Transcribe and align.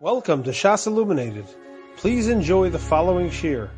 Welcome 0.00 0.44
to 0.44 0.50
Shas 0.50 0.86
Illuminated. 0.86 1.46
Please 1.96 2.28
enjoy 2.28 2.70
the 2.70 2.78
following 2.78 3.30
shir. 3.30 3.68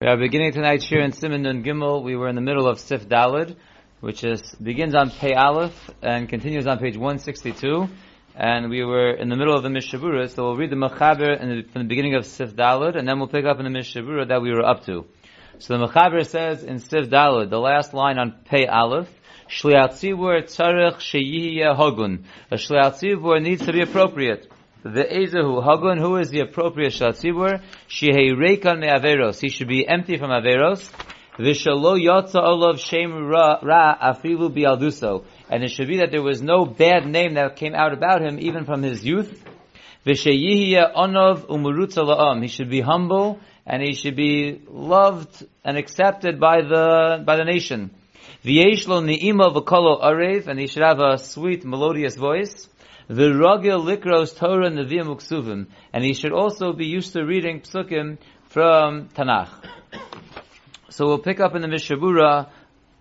We 0.00 0.06
are 0.06 0.16
beginning 0.16 0.52
tonight's 0.52 0.84
shir 0.84 1.00
in 1.00 1.10
Siman 1.10 1.40
Nun 1.40 1.64
Gimel. 1.64 2.04
We 2.04 2.14
were 2.14 2.28
in 2.28 2.36
the 2.36 2.40
middle 2.40 2.68
of 2.68 2.78
Sif 2.78 3.08
Dalid, 3.08 3.56
which 3.98 4.22
is 4.22 4.54
begins 4.62 4.94
on 4.94 5.10
Pei 5.10 5.34
Aleph 5.34 5.74
and 6.00 6.28
continues 6.28 6.68
on 6.68 6.78
page 6.78 6.96
162. 6.96 7.88
And 8.36 8.70
we 8.70 8.84
were 8.84 9.10
in 9.10 9.28
the 9.28 9.36
middle 9.36 9.56
of 9.56 9.64
the 9.64 9.68
Mishabura, 9.68 10.30
so 10.30 10.44
we'll 10.44 10.56
read 10.56 10.70
the 10.70 10.76
Mechaber 10.76 11.72
from 11.72 11.82
the 11.82 11.88
beginning 11.88 12.14
of 12.14 12.24
Sif 12.24 12.54
Dalid, 12.54 12.96
and 12.96 13.08
then 13.08 13.18
we'll 13.18 13.26
pick 13.26 13.46
up 13.46 13.58
in 13.58 13.64
the 13.64 13.76
Mishabura 13.76 14.28
that 14.28 14.40
we 14.40 14.52
were 14.52 14.64
up 14.64 14.84
to. 14.86 15.06
So 15.58 15.76
the 15.76 15.88
Mechaber 15.88 16.24
says 16.24 16.62
in 16.62 16.78
Sif 16.78 17.10
Dalid, 17.10 17.50
the 17.50 17.58
last 17.58 17.94
line 17.94 18.20
on 18.20 18.44
Pei 18.44 18.68
Aleph, 18.68 19.10
Shliat 19.48 19.94
Tzibur 19.94 20.44
tzarech 20.44 20.98
sheyiyeh 20.98 21.74
hogun. 21.74 22.26
A 22.52 22.54
Shliat 22.54 23.00
Tzibur 23.00 23.42
needs 23.42 23.66
to 23.66 23.72
be 23.72 23.82
appropriate. 23.82 24.46
The 24.82 25.04
Ezehu 25.04 25.62
Hagun, 25.62 25.98
who 25.98 26.16
is 26.16 26.30
the 26.30 26.40
appropriate 26.40 26.94
Shatzibur? 26.94 27.60
Shehei 27.86 28.34
me 28.34 28.88
Averos. 28.88 29.38
He 29.38 29.50
should 29.50 29.68
be 29.68 29.86
empty 29.86 30.16
from 30.16 30.30
Averos. 30.30 30.90
Vishalo 31.36 32.02
Yotza 32.02 32.42
Olav 32.42 32.80
Shem 32.80 33.26
Ra, 33.26 33.58
ra 33.62 33.94
Afilu 33.98 34.48
Bialduso. 34.48 35.24
And 35.50 35.62
it 35.62 35.68
should 35.68 35.86
be 35.86 35.98
that 35.98 36.10
there 36.10 36.22
was 36.22 36.40
no 36.40 36.64
bad 36.64 37.06
name 37.06 37.34
that 37.34 37.56
came 37.56 37.74
out 37.74 37.92
about 37.92 38.22
him, 38.22 38.38
even 38.40 38.64
from 38.64 38.82
his 38.82 39.04
youth. 39.04 39.44
Vishayihya 40.06 40.94
Onov 40.94 41.46
Umurutza 41.48 42.02
La'am. 42.02 42.40
He 42.40 42.48
should 42.48 42.70
be 42.70 42.80
humble, 42.80 43.38
and 43.66 43.82
he 43.82 43.92
should 43.92 44.16
be 44.16 44.62
loved 44.66 45.46
and 45.62 45.76
accepted 45.76 46.40
by 46.40 46.62
the, 46.62 47.22
by 47.26 47.36
the 47.36 47.44
nation. 47.44 47.90
V'yeshlo 48.42 49.04
Ni'ima 49.04 49.52
V'kolo 49.52 50.02
Arev, 50.02 50.46
and 50.46 50.58
he 50.58 50.66
should 50.66 50.82
have 50.82 50.98
a 50.98 51.18
sweet, 51.18 51.62
melodious 51.62 52.14
voice. 52.14 52.68
The 53.06 53.32
Ragil 53.32 53.84
Likros 53.84 54.34
Torah 54.34 54.70
Nevi'im 54.70 55.14
Uksuvim. 55.14 55.66
And 55.92 56.02
he 56.02 56.14
should 56.14 56.32
also 56.32 56.72
be 56.72 56.86
used 56.86 57.12
to 57.12 57.22
reading 57.22 57.60
Psukim 57.60 58.16
from 58.44 59.08
Tanakh. 59.08 59.50
So 60.88 61.04
we'll 61.04 61.18
pick 61.18 61.38
up 61.38 61.54
in 61.54 61.60
the 61.60 61.68
Mishabura 61.68 62.48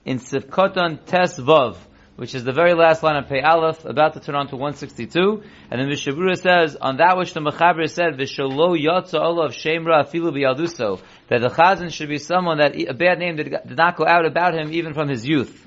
in 0.03 0.19
Sivkoton 0.19 1.05
Tes 1.05 1.39
Vav, 1.39 1.77
which 2.19 2.35
is 2.35 2.43
the 2.43 2.51
very 2.51 2.73
last 2.73 3.01
line 3.01 3.15
of 3.15 3.29
Pei 3.29 3.39
Aleph, 3.39 3.85
about 3.85 4.11
to 4.13 4.19
turn 4.19 4.35
on 4.35 4.49
to 4.49 4.57
162. 4.57 5.41
And 5.71 5.79
the 5.79 5.85
Mishabura 5.85 6.35
says, 6.35 6.75
on 6.75 6.97
that 6.97 7.17
which 7.17 7.31
the 7.31 7.39
Mechaber 7.39 7.89
said, 7.89 8.17
Vishalo 8.17 8.77
Yotza 8.77 9.21
Olav 9.21 9.51
Shemra 9.51 10.03
Afilu 10.03 10.33
Biyaduso, 10.33 10.99
that 11.29 11.39
the 11.39 11.47
Chazan 11.47 11.93
should 11.93 12.09
be 12.09 12.17
someone 12.17 12.57
that 12.57 12.75
a 12.75 12.93
bad 12.93 13.19
name 13.19 13.37
did 13.37 13.55
not 13.69 13.95
go 13.95 14.05
out 14.05 14.25
about 14.25 14.53
him 14.53 14.73
even 14.73 14.93
from 14.93 15.07
his 15.07 15.25
youth. 15.25 15.65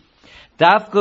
This 0.58 0.92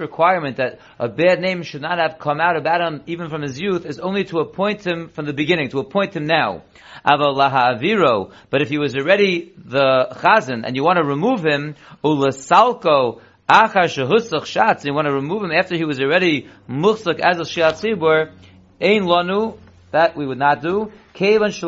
requirement 0.00 0.56
that 0.56 0.78
a 0.98 1.08
bad 1.08 1.40
name 1.40 1.62
should 1.62 1.82
not 1.82 1.98
have 1.98 2.18
come 2.18 2.40
out 2.40 2.56
about 2.56 2.80
him 2.80 3.02
even 3.06 3.28
from 3.28 3.42
his 3.42 3.60
youth 3.60 3.84
is 3.84 4.00
only 4.00 4.24
to 4.24 4.38
appoint 4.38 4.84
him 4.84 5.10
from 5.10 5.26
the 5.26 5.34
beginning, 5.34 5.68
to 5.68 5.78
appoint 5.80 6.16
him 6.16 6.24
now. 6.24 6.62
But 7.04 8.62
if 8.62 8.70
he 8.70 8.78
was 8.78 8.96
already 8.96 9.52
the 9.56 10.08
chazan 10.12 10.64
and 10.64 10.74
you 10.74 10.82
want 10.82 10.96
to 10.96 11.04
remove 11.04 11.44
him, 11.44 11.76
ulasalko 12.02 13.20
shatz, 13.50 14.84
you 14.84 14.94
want 14.94 15.06
to 15.06 15.12
remove 15.12 15.42
him 15.42 15.50
after 15.50 15.76
he 15.76 15.84
was 15.84 16.00
already 16.00 16.48
muchsak 16.68 17.18
as 17.20 17.38
a 17.38 17.42
shiat 17.42 18.32
ein 18.80 19.02
lanu, 19.04 19.58
that 19.90 20.16
we 20.16 20.24
would 20.24 20.38
not 20.38 20.62
do. 20.62 20.92
Since 21.14 21.62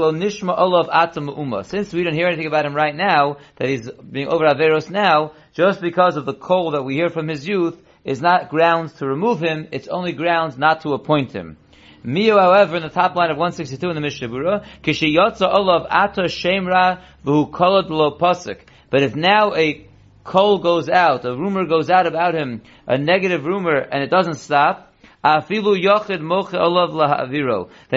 we 1.92 2.04
don't 2.04 2.14
hear 2.14 2.28
anything 2.28 2.46
about 2.46 2.64
him 2.64 2.74
right 2.74 2.94
now, 2.94 3.38
that 3.56 3.68
he's 3.68 3.90
being 3.90 4.28
over 4.28 4.44
Averos 4.44 4.88
now, 4.90 5.32
just 5.52 5.80
because 5.80 6.16
of 6.16 6.24
the 6.24 6.32
call 6.32 6.70
that 6.70 6.84
we 6.84 6.94
hear 6.94 7.10
from 7.10 7.26
his 7.28 7.46
youth, 7.46 7.82
is 8.04 8.22
not 8.22 8.48
grounds 8.48 8.92
to 8.94 9.06
remove 9.06 9.40
him, 9.40 9.66
it's 9.72 9.88
only 9.88 10.12
grounds 10.12 10.56
not 10.56 10.82
to 10.82 10.92
appoint 10.92 11.32
him. 11.32 11.56
Mio, 12.04 12.38
however, 12.38 12.76
in 12.76 12.82
the 12.82 12.88
top 12.88 13.14
line 13.14 13.30
of 13.30 13.36
162 13.36 13.88
in 13.88 13.94
the 13.94 14.00
Mishnah 14.00 14.28
Berurah, 14.28 14.64
Kishiyotza 14.82 15.52
Olav 15.52 15.86
Ato 15.88 16.24
Shemra 16.24 17.00
V'hu 17.24 17.50
Kolod 17.50 17.90
Lo 17.90 18.16
Pasuk. 18.18 18.60
But 18.90 19.02
if 19.02 19.14
now 19.14 19.54
a 19.54 19.86
call 20.24 20.58
goes 20.58 20.88
out, 20.88 21.24
a 21.24 21.36
rumor 21.36 21.64
goes 21.66 21.90
out 21.90 22.06
about 22.06 22.34
him, 22.34 22.62
a 22.86 22.96
negative 22.98 23.44
rumor, 23.44 23.76
and 23.76 24.02
it 24.02 24.10
doesn't 24.10 24.36
stop. 24.36 24.88
Then 25.22 25.44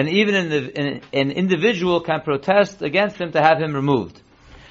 even 0.08 0.34
in, 0.34 1.00
an 1.12 1.30
individual 1.32 2.00
can 2.00 2.20
protest 2.20 2.82
against 2.82 3.20
him 3.20 3.32
to 3.32 3.42
have 3.42 3.58
him 3.58 3.74
removed. 3.74 4.22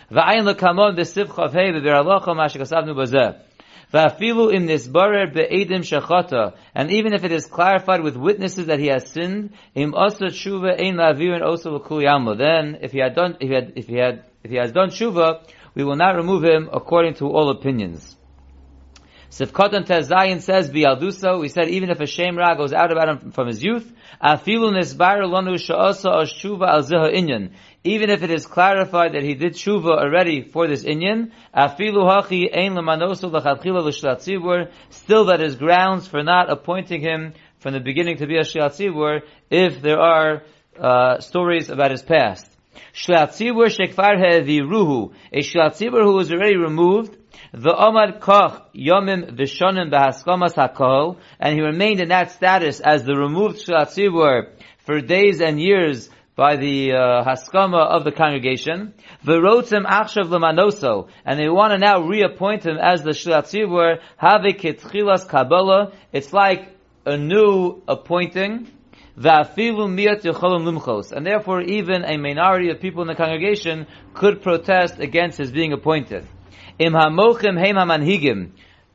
And 0.09 0.47
even 6.91 7.13
if 7.13 7.23
it 7.23 7.31
is 7.31 7.45
clarified 7.45 8.01
with 8.01 8.15
witnesses 8.15 8.65
that 8.67 8.79
he 8.79 8.88
has 8.88 9.09
sinned, 9.09 9.51
im 9.73 9.94
osa 9.94 10.25
tshuva 10.25 10.79
ein 10.79 10.95
la'avir 10.95 11.35
and 11.35 11.44
l'kul 11.44 12.38
Then, 12.38 12.77
if 12.81 12.91
he 12.91 12.99
had 12.99 13.15
done, 13.15 13.38
if 13.39 13.49
he 13.49 13.55
had, 13.55 13.73
if 13.75 13.88
he 13.88 13.95
had, 13.95 14.25
if 14.44 14.51
he 14.51 14.57
has 14.57 14.71
done 14.71 14.89
tshuva, 14.89 15.41
we 15.75 15.84
will 15.84 15.97
not 15.97 16.16
remove 16.16 16.44
him 16.44 16.69
according 16.72 17.16
to 17.16 17.28
all 17.28 17.50
opinions. 17.50 18.16
Sifkotan 19.30 19.86
Tezayin 19.86 20.41
says 20.41 20.69
Bialduso. 20.69 21.41
We 21.41 21.50
said 21.50 21.68
even 21.68 21.90
if 21.90 22.00
a 22.00 22.06
shame 22.06 22.38
ra 22.38 22.56
goes 22.56 22.72
out 22.72 22.94
about 22.94 23.09
him 23.09 23.31
from 23.31 23.47
his 23.47 23.62
youth, 23.62 23.91
Ashuva 24.24 24.53
Inyan. 27.13 27.52
Even 27.84 28.09
if 28.09 28.24
it 28.24 28.31
is 28.31 28.46
clarified 28.46 29.13
that 29.13 29.24
he 29.24 29.34
did 29.34 29.53
shuva 29.53 29.97
already 29.97 30.41
for 30.41 30.68
this 30.68 30.86
inyan, 30.86 31.31
still 34.90 35.25
that 35.25 35.42
is 35.42 35.56
grounds 35.57 36.07
for 36.07 36.24
not 36.24 36.50
appointing 36.50 37.02
him 37.02 37.34
from 37.59 37.74
the 37.74 37.81
beginning 37.81 38.18
to 38.18 38.25
be 38.28 38.38
a 38.38 38.42
shlat 38.42 39.22
if 39.50 39.81
there 39.81 40.00
are 40.00 40.44
uh, 40.80 41.19
stories 41.19 41.69
about 41.69 41.92
his 41.92 42.02
past. 42.02 42.54
Shlat 42.94 43.34
shekfar 43.36 44.18
ruhu, 44.46 45.13
a 45.31 45.40
shlat 45.40 45.78
who 45.80 46.13
was 46.13 46.31
already 46.31 46.58
removed, 46.58 47.18
the 47.52 47.75
Omar 47.75 48.19
Koch 48.19 48.74
Yomim 48.74 49.38
Vishonim 49.38 49.91
Behaskamas 49.91 50.56
Hakol, 50.56 51.18
and 51.40 51.56
he 51.56 51.62
remained 51.62 52.02
in 52.02 52.09
that 52.09 52.31
status 52.31 52.80
as 52.80 53.03
the 53.03 53.16
removed 53.16 53.66
Shalatzibur 53.66 54.50
for 54.80 55.02
days 55.02 55.41
and 55.41 55.59
years 55.59 56.09
by 56.36 56.58
the 56.58 56.91
uh, 56.91 57.24
Haskama 57.24 57.81
of 57.88 58.03
the 58.03 58.12
congregation. 58.12 58.94
Verotzim 59.25 59.86
Achshav 59.86 60.25
Lemanoso, 60.25 61.07
and 61.25 61.40
they 61.40 61.47
want 61.47 61.72
to 61.72 61.78
now 61.78 62.02
reappoint 62.02 62.66
him 62.66 62.78
as 62.78 63.03
the 63.03 63.12
Shalatzibur 63.12 64.00
Have 64.18 64.42
Ketchilas 64.42 65.28
Kabbalah. 65.28 65.94
It's 66.12 66.34
like 66.34 66.75
a 67.06 67.18
new 67.18 67.81
appointing. 67.88 68.68
And 69.17 69.25
therefore 71.25 71.61
even 71.61 72.03
a 72.03 72.17
minority 72.17 72.69
of 72.69 72.81
people 72.81 73.01
in 73.01 73.07
the 73.07 73.15
congregation 73.15 73.87
could 74.13 74.41
protest 74.41 74.99
against 74.99 75.37
his 75.37 75.51
being 75.51 75.71
appointed. 75.71 76.27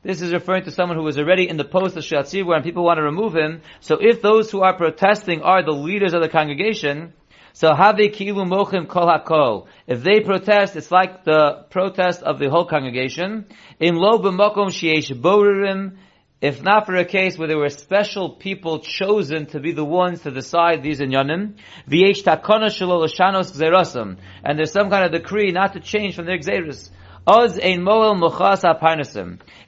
This 0.03 0.21
is 0.21 0.33
referring 0.33 0.63
to 0.63 0.71
someone 0.71 0.97
who 0.97 1.03
was 1.03 1.17
already 1.17 1.47
in 1.49 1.57
the 1.57 1.63
post 1.63 1.97
of 1.97 2.03
Shatzibur 2.03 2.55
and 2.55 2.63
people 2.63 2.83
want 2.83 2.97
to 2.97 3.03
remove 3.03 3.35
him. 3.35 3.61
So 3.79 3.97
if 3.99 4.21
those 4.21 4.51
who 4.51 4.61
are 4.61 4.75
protesting 4.75 5.41
are 5.41 5.63
the 5.63 5.71
leaders 5.71 6.13
of 6.13 6.21
the 6.21 6.29
congregation, 6.29 7.13
so 7.53 7.73
have 7.75 7.95
kilu 7.95 8.45
mochim 8.47 8.87
kol 8.87 9.07
hakol. 9.07 9.67
If 9.85 10.03
they 10.03 10.21
protest, 10.21 10.75
it's 10.75 10.91
like 10.91 11.23
the 11.23 11.65
protest 11.69 12.23
of 12.23 12.39
the 12.39 12.49
whole 12.49 12.65
congregation. 12.65 13.45
Im 13.79 13.95
lo 13.95 14.19
b'mokom 14.19 14.69
sheyesh 14.69 15.11
borerim. 15.19 15.97
If 16.41 16.63
not 16.63 16.87
for 16.87 16.95
a 16.95 17.05
case 17.05 17.37
where 17.37 17.47
there 17.47 17.59
were 17.59 17.69
special 17.69 18.31
people 18.31 18.79
chosen 18.79 19.45
to 19.47 19.59
be 19.59 19.73
the 19.73 19.85
ones 19.85 20.23
to 20.23 20.31
decide 20.31 20.81
these 20.81 20.99
inyanim, 20.99 21.53
v'yesh 21.87 22.23
takona 22.23 22.65
shelo 22.65 22.99
l'shanos 23.01 24.17
and 24.43 24.57
there's 24.57 24.71
some 24.71 24.89
kind 24.89 25.05
of 25.05 25.11
decree 25.11 25.51
not 25.51 25.73
to 25.73 25.79
change 25.79 26.15
from 26.15 26.25
their 26.25 26.39
gzeros. 26.39 26.89
Oz 27.27 27.59
ein 27.59 27.83
moel. 27.83 28.15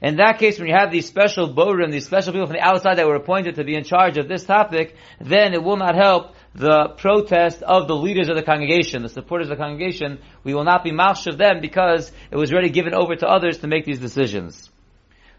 In 0.02 0.16
that 0.16 0.38
case, 0.40 0.58
when 0.58 0.66
you 0.66 0.74
have 0.74 0.90
these 0.90 1.06
special 1.06 1.54
borim, 1.54 1.92
these 1.92 2.06
special 2.06 2.32
people 2.32 2.48
from 2.48 2.56
the 2.56 2.60
outside 2.60 2.98
that 2.98 3.06
were 3.06 3.14
appointed 3.14 3.54
to 3.54 3.62
be 3.62 3.76
in 3.76 3.84
charge 3.84 4.16
of 4.16 4.26
this 4.26 4.44
topic, 4.44 4.96
then 5.20 5.54
it 5.54 5.62
will 5.62 5.76
not 5.76 5.94
help 5.94 6.34
the 6.56 6.88
protest 6.96 7.62
of 7.62 7.86
the 7.86 7.94
leaders 7.94 8.28
of 8.28 8.34
the 8.34 8.42
congregation, 8.42 9.02
the 9.02 9.08
supporters 9.08 9.48
of 9.48 9.56
the 9.56 9.62
congregation. 9.62 10.18
We 10.42 10.54
will 10.54 10.64
not 10.64 10.82
be 10.82 10.90
mouth 10.90 11.24
of 11.28 11.38
them 11.38 11.60
because 11.60 12.10
it 12.32 12.36
was 12.36 12.52
already 12.52 12.70
given 12.70 12.94
over 12.94 13.14
to 13.14 13.28
others 13.28 13.58
to 13.58 13.68
make 13.68 13.84
these 13.84 14.00
decisions. 14.00 14.68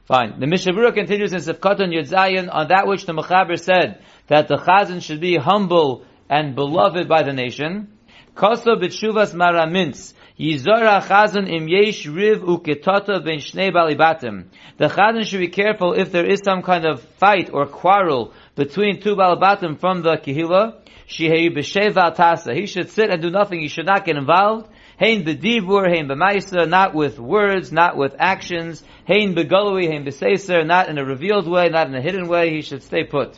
Fine. 0.07 0.39
The 0.39 0.45
Mishabura 0.45 0.93
continues 0.93 1.33
in 1.33 1.39
Sefkatan 1.39 1.91
Yudzayin 1.91 2.47
on 2.53 2.67
that 2.67 2.85
which 2.85 3.07
the 3.07 3.13
Mechaber 3.13 3.59
said, 3.59 4.03
that 4.27 4.47
the 4.47 4.55
Chazan 4.55 5.01
should 5.01 5.19
be 5.19 5.35
humble 5.35 6.05
and 6.29 6.53
beloved 6.53 7.07
by 7.07 7.23
the 7.23 7.33
nation. 7.33 7.87
Koso 8.35 8.75
b'tshuvas 8.75 9.33
maramintz. 9.33 10.13
Yizora 10.37 11.01
chazan 11.01 11.49
im 11.49 11.69
yesh 11.69 12.05
riv 12.05 12.41
uketata 12.41 13.23
ben 13.23 13.39
shnei 13.39 13.71
balibatim. 13.71 14.47
The 14.77 14.89
chazan 14.89 15.25
should 15.25 15.39
be 15.39 15.47
careful 15.47 15.93
if 15.93 16.11
there 16.11 16.25
is 16.25 16.41
some 16.43 16.61
kind 16.61 16.85
of 16.85 17.01
fight 17.17 17.49
or 17.53 17.65
quarrel 17.65 18.33
between 18.55 19.01
two 19.01 19.15
balibatim 19.15 19.79
from 19.79 20.01
the 20.01 20.17
kihila. 20.17 20.81
Shehei 21.07 21.55
b'sheva 21.55 22.13
tasa. 22.15 22.53
He 22.53 22.65
should 22.65 22.89
sit 22.89 23.09
and 23.09 23.21
do 23.21 23.31
nothing. 23.31 23.61
He 23.61 23.69
should 23.69 23.85
not 23.85 24.05
get 24.05 24.17
involved. 24.17 24.69
Hein 24.97 25.25
bedivur, 25.25 25.89
hein 25.89 26.07
b'maisa, 26.07 26.69
not 26.69 26.93
with 26.93 27.19
words, 27.19 27.71
not 27.71 27.97
with 27.97 28.15
actions. 28.17 28.81
Hein 29.05 29.35
begalui, 29.35 29.91
hein 29.91 30.05
b'seiser, 30.05 30.65
not 30.65 30.87
in 30.87 30.97
a 30.97 31.03
revealed 31.03 31.49
way, 31.49 31.67
not 31.67 31.87
in 31.87 31.95
a 31.95 32.01
hidden 32.01 32.29
way. 32.29 32.51
He 32.51 32.61
should 32.61 32.81
stay 32.81 33.03
put. 33.03 33.37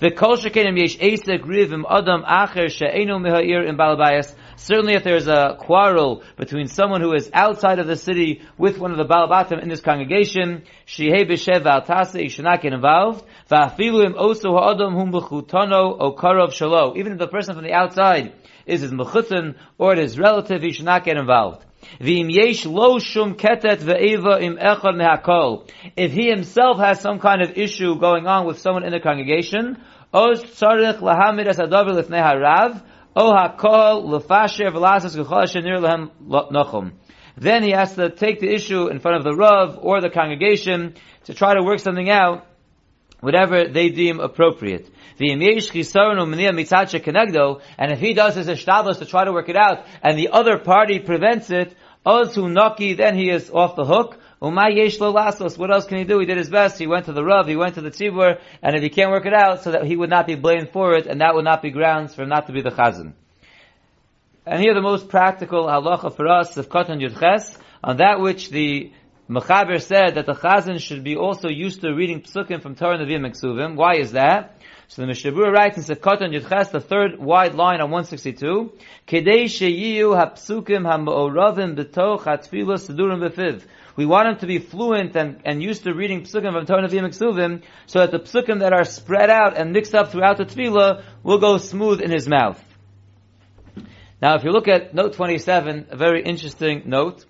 Certainly 0.00 0.82
if 4.94 5.04
there's 5.04 5.28
a 5.28 5.56
quarrel 5.58 6.22
between 6.36 6.66
someone 6.66 7.00
who 7.00 7.14
is 7.14 7.30
outside 7.32 7.78
of 7.78 7.86
the 7.86 7.96
city 7.96 8.42
with 8.58 8.78
one 8.78 8.90
of 8.90 8.98
the 8.98 9.04
balabatim 9.04 9.62
in 9.62 9.68
this 9.68 9.80
congregation, 9.80 10.64
shehei 10.86 11.28
b'shev 11.28 11.62
v'altase, 11.62 12.20
he 12.20 12.28
should 12.28 12.44
not 12.44 12.60
get 12.60 12.72
involved. 12.72 13.24
Im 13.50 14.14
osu 14.14 14.52
hum 14.52 15.14
o 15.14 16.16
karov 16.16 16.50
shalo. 16.50 16.96
Even 16.96 17.12
if 17.12 17.18
the 17.18 17.28
person 17.28 17.54
from 17.54 17.64
the 17.64 17.72
outside 17.72 18.32
is 18.66 18.80
his 18.80 18.92
mechutin 18.92 19.54
or 19.78 19.94
his 19.94 20.18
relative, 20.18 20.62
he 20.62 20.72
should 20.72 20.84
not 20.84 21.04
get 21.04 21.16
involved. 21.16 21.64
If 22.00 22.06
he 26.12 26.28
himself 26.28 26.78
has 26.78 27.00
some 27.00 27.18
kind 27.18 27.42
of 27.42 27.58
issue 27.58 27.98
going 27.98 28.26
on 28.26 28.46
with 28.46 28.58
someone 28.58 28.84
in 28.84 28.92
the 28.92 29.00
congregation. 29.00 29.76
Then 37.36 37.62
he 37.62 37.70
has 37.72 37.94
to 37.94 38.10
take 38.10 38.40
the 38.40 38.48
issue 38.48 38.86
in 38.88 39.00
front 39.00 39.16
of 39.18 39.24
the 39.24 39.34
Rav 39.34 39.78
or 39.82 40.00
the 40.00 40.08
congregation 40.10 40.94
to 41.24 41.34
try 41.34 41.54
to 41.54 41.62
work 41.62 41.80
something 41.80 42.08
out, 42.08 42.46
whatever 43.24 43.68
they 43.68 43.88
deem 43.88 44.20
appropriate. 44.20 44.86
And 45.18 45.42
if 47.92 48.00
he 48.00 48.12
does 48.12 48.34
his 48.34 48.48
established 48.48 48.98
to 49.00 49.06
try 49.06 49.24
to 49.24 49.32
work 49.32 49.48
it 49.48 49.56
out, 49.56 49.86
and 50.02 50.18
the 50.18 50.28
other 50.28 50.58
party 50.58 50.98
prevents 50.98 51.48
it, 51.50 51.74
naki, 52.04 52.92
then 52.92 53.16
he 53.16 53.30
is 53.30 53.50
off 53.50 53.76
the 53.76 53.84
hook. 53.86 54.18
What 54.40 55.70
else 55.70 55.86
can 55.86 55.96
he 55.98 56.04
do? 56.04 56.18
He 56.18 56.26
did 56.26 56.36
his 56.36 56.50
best. 56.50 56.78
He 56.78 56.86
went 56.86 57.06
to 57.06 57.14
the 57.14 57.24
Rav, 57.24 57.46
he 57.46 57.56
went 57.56 57.76
to 57.76 57.80
the 57.80 57.90
Tzibur, 57.90 58.40
and 58.62 58.76
if 58.76 58.82
he 58.82 58.90
can't 58.90 59.10
work 59.10 59.24
it 59.24 59.32
out, 59.32 59.62
so 59.62 59.70
that 59.70 59.86
he 59.86 59.96
would 59.96 60.10
not 60.10 60.26
be 60.26 60.34
blamed 60.34 60.68
for 60.70 60.94
it, 60.94 61.06
and 61.06 61.22
that 61.22 61.34
would 61.34 61.46
not 61.46 61.62
be 61.62 61.70
grounds 61.70 62.14
for 62.14 62.24
him 62.24 62.28
not 62.28 62.48
to 62.48 62.52
be 62.52 62.60
the 62.60 62.70
Chazan. 62.70 63.14
And 64.44 64.60
here 64.60 64.74
the 64.74 64.82
most 64.82 65.08
practical 65.08 65.64
halacha 65.66 66.14
for 66.14 66.28
us 66.28 66.58
of 66.58 66.68
Katan 66.68 67.00
Yudches, 67.00 67.56
on 67.82 67.96
that 67.96 68.20
which 68.20 68.50
the 68.50 68.92
Mechaber 69.28 69.80
said 69.80 70.16
that 70.16 70.26
the 70.26 70.34
Chazan 70.34 70.78
should 70.78 71.02
be 71.02 71.16
also 71.16 71.48
used 71.48 71.80
to 71.80 71.94
reading 71.94 72.20
psukim 72.20 72.60
from 72.60 72.74
Torah 72.74 72.98
Nevi'im 72.98 73.24
Ksuvim. 73.30 73.74
Why 73.74 73.94
is 73.96 74.12
that? 74.12 74.60
So 74.88 75.00
the 75.00 75.08
Mishnah 75.08 75.32
writes 75.32 75.78
in 75.78 75.96
Sekot 75.96 76.20
Yudches, 76.20 76.70
the 76.70 76.80
third 76.80 77.18
wide 77.18 77.54
line 77.54 77.80
on 77.80 77.90
162, 77.90 78.74
Kedei 79.08 79.44
sheyiyu 79.44 80.14
hapsukim 80.14 80.84
sedurim 82.76 83.30
b'fiv. 83.30 83.64
We 83.96 84.04
want 84.04 84.28
him 84.28 84.36
to 84.40 84.46
be 84.46 84.58
fluent 84.58 85.16
and, 85.16 85.40
and 85.46 85.62
used 85.62 85.84
to 85.84 85.94
reading 85.94 86.24
psukim 86.24 86.52
from 86.52 86.66
Torah 86.66 86.86
Nevi'im 86.86 87.08
Ksuvim, 87.08 87.62
so 87.86 88.00
that 88.00 88.10
the 88.10 88.18
psukim 88.18 88.60
that 88.60 88.74
are 88.74 88.84
spread 88.84 89.30
out 89.30 89.56
and 89.56 89.72
mixed 89.72 89.94
up 89.94 90.12
throughout 90.12 90.36
the 90.36 90.44
tefillah 90.44 91.02
will 91.22 91.38
go 91.38 91.56
smooth 91.56 92.02
in 92.02 92.10
his 92.10 92.28
mouth. 92.28 92.62
Now, 94.20 94.34
if 94.34 94.44
you 94.44 94.50
look 94.50 94.68
at 94.68 94.92
note 94.92 95.14
27, 95.14 95.86
a 95.90 95.96
very 95.96 96.22
interesting 96.22 96.82
note, 96.84 97.24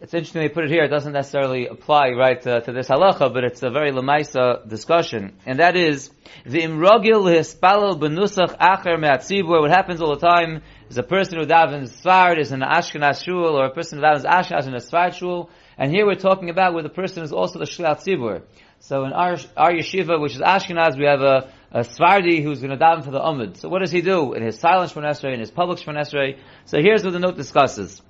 it's 0.00 0.14
interesting 0.14 0.40
they 0.40 0.48
put 0.48 0.64
it 0.64 0.70
here. 0.70 0.84
It 0.84 0.88
doesn't 0.88 1.12
necessarily 1.12 1.66
apply 1.66 2.10
right 2.10 2.44
uh, 2.46 2.60
to 2.60 2.72
this 2.72 2.88
halacha, 2.88 3.32
but 3.34 3.44
it's 3.44 3.62
a 3.62 3.70
very 3.70 3.92
lemaisa 3.92 4.66
discussion, 4.66 5.34
and 5.44 5.58
that 5.58 5.76
is 5.76 6.10
the 6.46 6.60
imrogil 6.60 7.30
hispalel 7.30 7.98
benusach 7.98 8.56
acher 8.58 8.98
me'atzibur. 8.98 9.60
What 9.60 9.70
happens 9.70 10.00
all 10.00 10.14
the 10.14 10.26
time 10.26 10.62
is 10.88 10.96
a 10.96 11.02
person 11.02 11.38
who 11.38 11.44
davens 11.44 11.90
Sfard 12.00 12.38
is 12.38 12.50
in 12.50 12.62
an 12.62 12.68
Ashkenaz 12.68 13.22
shul, 13.22 13.58
or 13.58 13.66
a 13.66 13.74
person 13.74 13.98
who 13.98 14.04
davens 14.04 14.24
Ashkenaz 14.24 14.66
in 14.66 14.74
a 14.74 14.78
Sfard 14.78 15.14
shul, 15.14 15.50
and 15.76 15.92
here 15.92 16.06
we're 16.06 16.14
talking 16.14 16.48
about 16.48 16.72
where 16.72 16.82
the 16.82 16.88
person 16.88 17.22
is 17.22 17.32
also 17.32 17.58
the 17.58 17.66
shliat 17.66 18.02
tzibur. 18.02 18.42
So 18.78 19.04
in 19.04 19.12
our 19.12 19.36
our 19.56 19.72
yeshiva, 19.72 20.18
which 20.18 20.34
is 20.34 20.40
Ashkenaz, 20.40 20.98
we 20.98 21.04
have 21.04 21.20
a 21.20 21.52
a 21.72 21.80
Svardi 21.80 22.42
who's 22.42 22.60
going 22.60 22.76
to 22.76 22.82
daven 22.82 23.04
for 23.04 23.10
the 23.10 23.20
Umid. 23.20 23.58
So 23.58 23.68
what 23.68 23.80
does 23.80 23.92
he 23.92 24.00
do 24.00 24.32
in 24.32 24.42
his 24.42 24.58
silent 24.58 24.92
Shmonesrei, 24.92 25.34
in 25.34 25.40
his 25.40 25.50
public 25.50 25.78
Shmonesrei? 25.78 26.38
So 26.64 26.78
here's 26.80 27.04
what 27.04 27.12
the 27.12 27.20
note 27.20 27.36
discusses. 27.36 28.02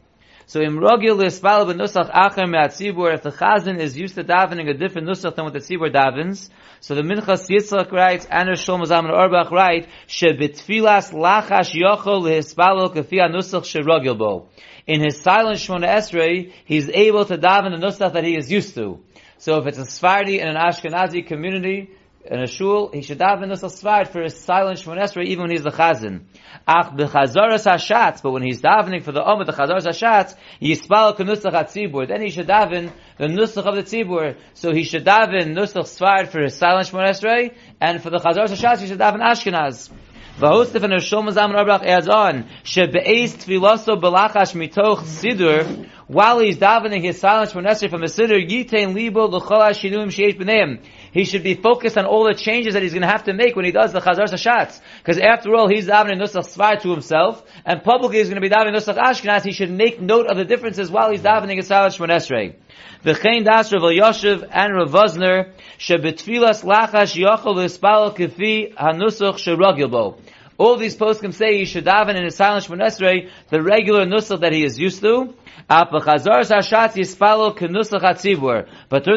So 0.51 0.61
im 0.61 0.81
rogil 0.81 1.17
lispal 1.17 1.65
benusach 1.65 2.11
acher 2.11 2.49
me'atzibur, 2.49 3.15
if 3.15 3.23
the 3.23 3.31
chazan 3.31 3.79
is 3.79 3.97
used 3.97 4.17
to 4.17 4.25
davening 4.25 4.69
a 4.69 4.75
different 4.75 5.07
nusach 5.07 5.37
than 5.37 5.45
what 5.45 5.53
the 5.53 5.61
tzibur 5.61 5.95
davens, 5.95 6.51
so 6.81 6.97
the 6.97 7.03
Minchas 7.03 7.49
Yitzchak 7.49 7.93
writes, 7.93 8.27
and 8.29 8.49
Shlomo 8.49 8.85
Zalman 8.85 9.13
Auerbach 9.13 9.53
write, 9.53 9.89
shebitfilas 10.09 11.13
lachash 11.13 11.73
yochol 11.73 12.25
lihispalo 12.25 12.93
kafi 12.93 13.21
nusach 13.31 13.63
sherogil 13.63 14.19
bo. 14.19 14.49
In 14.89 15.01
his 15.01 15.23
silent 15.23 15.59
Shmona 15.59 15.87
Esrei, 15.87 16.51
he's 16.65 16.89
able 16.89 17.25
to 17.27 17.39
daven 17.39 17.71
the 17.71 17.87
nusach 17.87 18.13
that 18.13 18.25
he 18.25 18.37
is 18.37 18.51
used 18.51 18.75
to. 18.75 18.99
So 19.39 19.59
if 19.59 19.69
it's 19.69 19.79
a 19.79 19.83
Sfardi 19.83 20.41
in 20.41 20.49
an 20.49 20.57
Ashkenazi 20.57 21.29
community, 21.29 21.91
in 22.25 22.39
a 22.39 22.47
shul, 22.47 22.91
he 22.93 23.01
should 23.01 23.19
daven 23.19 23.49
this 23.49 23.63
svart 23.63 24.09
for 24.09 24.23
his 24.23 24.37
silent 24.37 24.79
shmonesra 24.79 25.25
even 25.25 25.43
when 25.43 25.51
he's 25.51 25.63
the 25.63 25.71
chazan. 25.71 26.25
Ach 26.69 26.93
bechazaras 26.93 27.65
hashatz, 27.65 28.23
but 28.23 28.33
when 28.33 28.43
he's 28.43 28.61
davening 28.61 29.03
for 29.03 29.13
the 29.13 29.21
omid, 29.21 29.47
the 29.47 29.53
chazaras 29.53 29.87
hashatz, 29.87 30.35
yispal 30.61 31.17
kenusach 31.17 31.53
hatzibur. 31.53 32.07
Then 32.07 32.21
he 32.21 32.31
should 32.31 32.47
daven 32.47 32.93
the 33.17 33.27
nusach 33.27 33.65
of 33.65 33.75
the 33.75 33.83
tzibur. 33.83 34.37
So 34.53 34.73
he 34.73 34.85
should 34.85 35.07
daven 35.07 35.55
nusach 35.55 35.85
svart 35.85 36.29
for 36.29 36.43
his 36.43 36.55
silent 36.57 36.89
shmonesra, 36.89 37.55
and 37.81 38.03
for 38.03 38.11
the 38.11 38.19
chazaras 38.19 38.51
hashatz, 38.51 38.81
he 38.81 38.89
should 38.89 38.99
daven 38.99 39.23
ashkenaz. 39.23 39.91
V'hostif 40.39 40.83
and 40.83 40.93
Roshom 40.93 41.31
Zaman 41.33 41.57
Abrach 41.57 41.85
adds 41.85 42.09
on, 42.09 42.49
shebe'ez 42.65 43.37
tfilaso 43.37 44.01
belachash 44.01 44.55
mitoch 44.55 45.01
sidur, 45.01 45.87
while 46.11 46.41
he's 46.41 46.59
davening 46.59 47.05
his 47.05 47.21
silence 47.21 47.53
from 47.53 47.65
Nesri 47.65 47.89
from 47.89 48.01
the 48.01 48.09
Siddur, 48.09 48.45
yitain 48.45 48.95
libo 48.95 49.29
b'neim. 49.29 50.81
He 51.13 51.25
should 51.25 51.45
be 51.45 51.55
focused 51.55 51.97
on 51.97 52.05
all 52.05 52.25
the 52.25 52.35
changes 52.35 52.75
that 52.75 52.83
he's 52.83 52.93
going 52.93 53.03
to 53.03 53.09
have 53.09 53.25
to 53.25 53.33
make 53.33 53.55
when 53.55 53.65
he 53.65 53.71
does 53.71 53.93
the 53.93 54.01
Chazar 54.01 54.25
Sashatz. 54.25 54.81
Because 54.99 55.19
after 55.19 55.55
all, 55.55 55.69
he's 55.69 55.87
davening 55.87 56.21
Nusach 56.21 56.53
Svar 56.53 56.81
to 56.83 56.91
himself, 56.91 57.45
and 57.65 57.85
publicly 57.85 58.19
he's 58.19 58.29
going 58.29 58.43
to 58.43 58.49
be 58.49 58.53
davening 58.53 58.75
Nusach 58.75 58.99
Ashkenaz. 58.99 59.45
He 59.45 59.53
should 59.53 59.71
make 59.71 60.01
note 60.01 60.27
of 60.27 60.37
the 60.37 60.45
differences 60.45 60.91
while 60.91 61.13
he's 61.13 61.23
davening 61.23 61.59
his 61.59 61.69
silence 61.69 61.95
from 61.95 62.09
Nesri. 62.09 62.57
V'chein 63.05 63.45
das 63.45 63.73
Rav 63.73 63.83
Yoshev 63.83 64.49
and 64.51 64.75
Rav 64.75 64.91
Vosner, 64.91 65.53
shebetfilas 65.79 66.65
lachash 66.65 67.15
yochol 67.15 67.55
v'espal 67.55 68.17
kefi 68.17 68.75
hanusach 68.75 69.37
sheragil 69.39 70.19
all 70.61 70.77
these 70.77 70.95
poskim 70.95 71.33
say 71.33 71.57
he 71.57 71.65
should 71.65 71.87
daven 71.87 72.17
in 72.17 72.25
his 72.25 72.35
silent 72.37 72.67
Shmonesrei, 72.67 73.31
the 73.49 73.63
regular 73.63 74.05
nusach 74.05 74.41
that 74.41 74.53
he 74.53 74.63
is 74.63 74.79
used 74.79 75.01
to. 75.01 75.35
But 75.67 75.91
during 75.91 76.11
the 76.11 76.17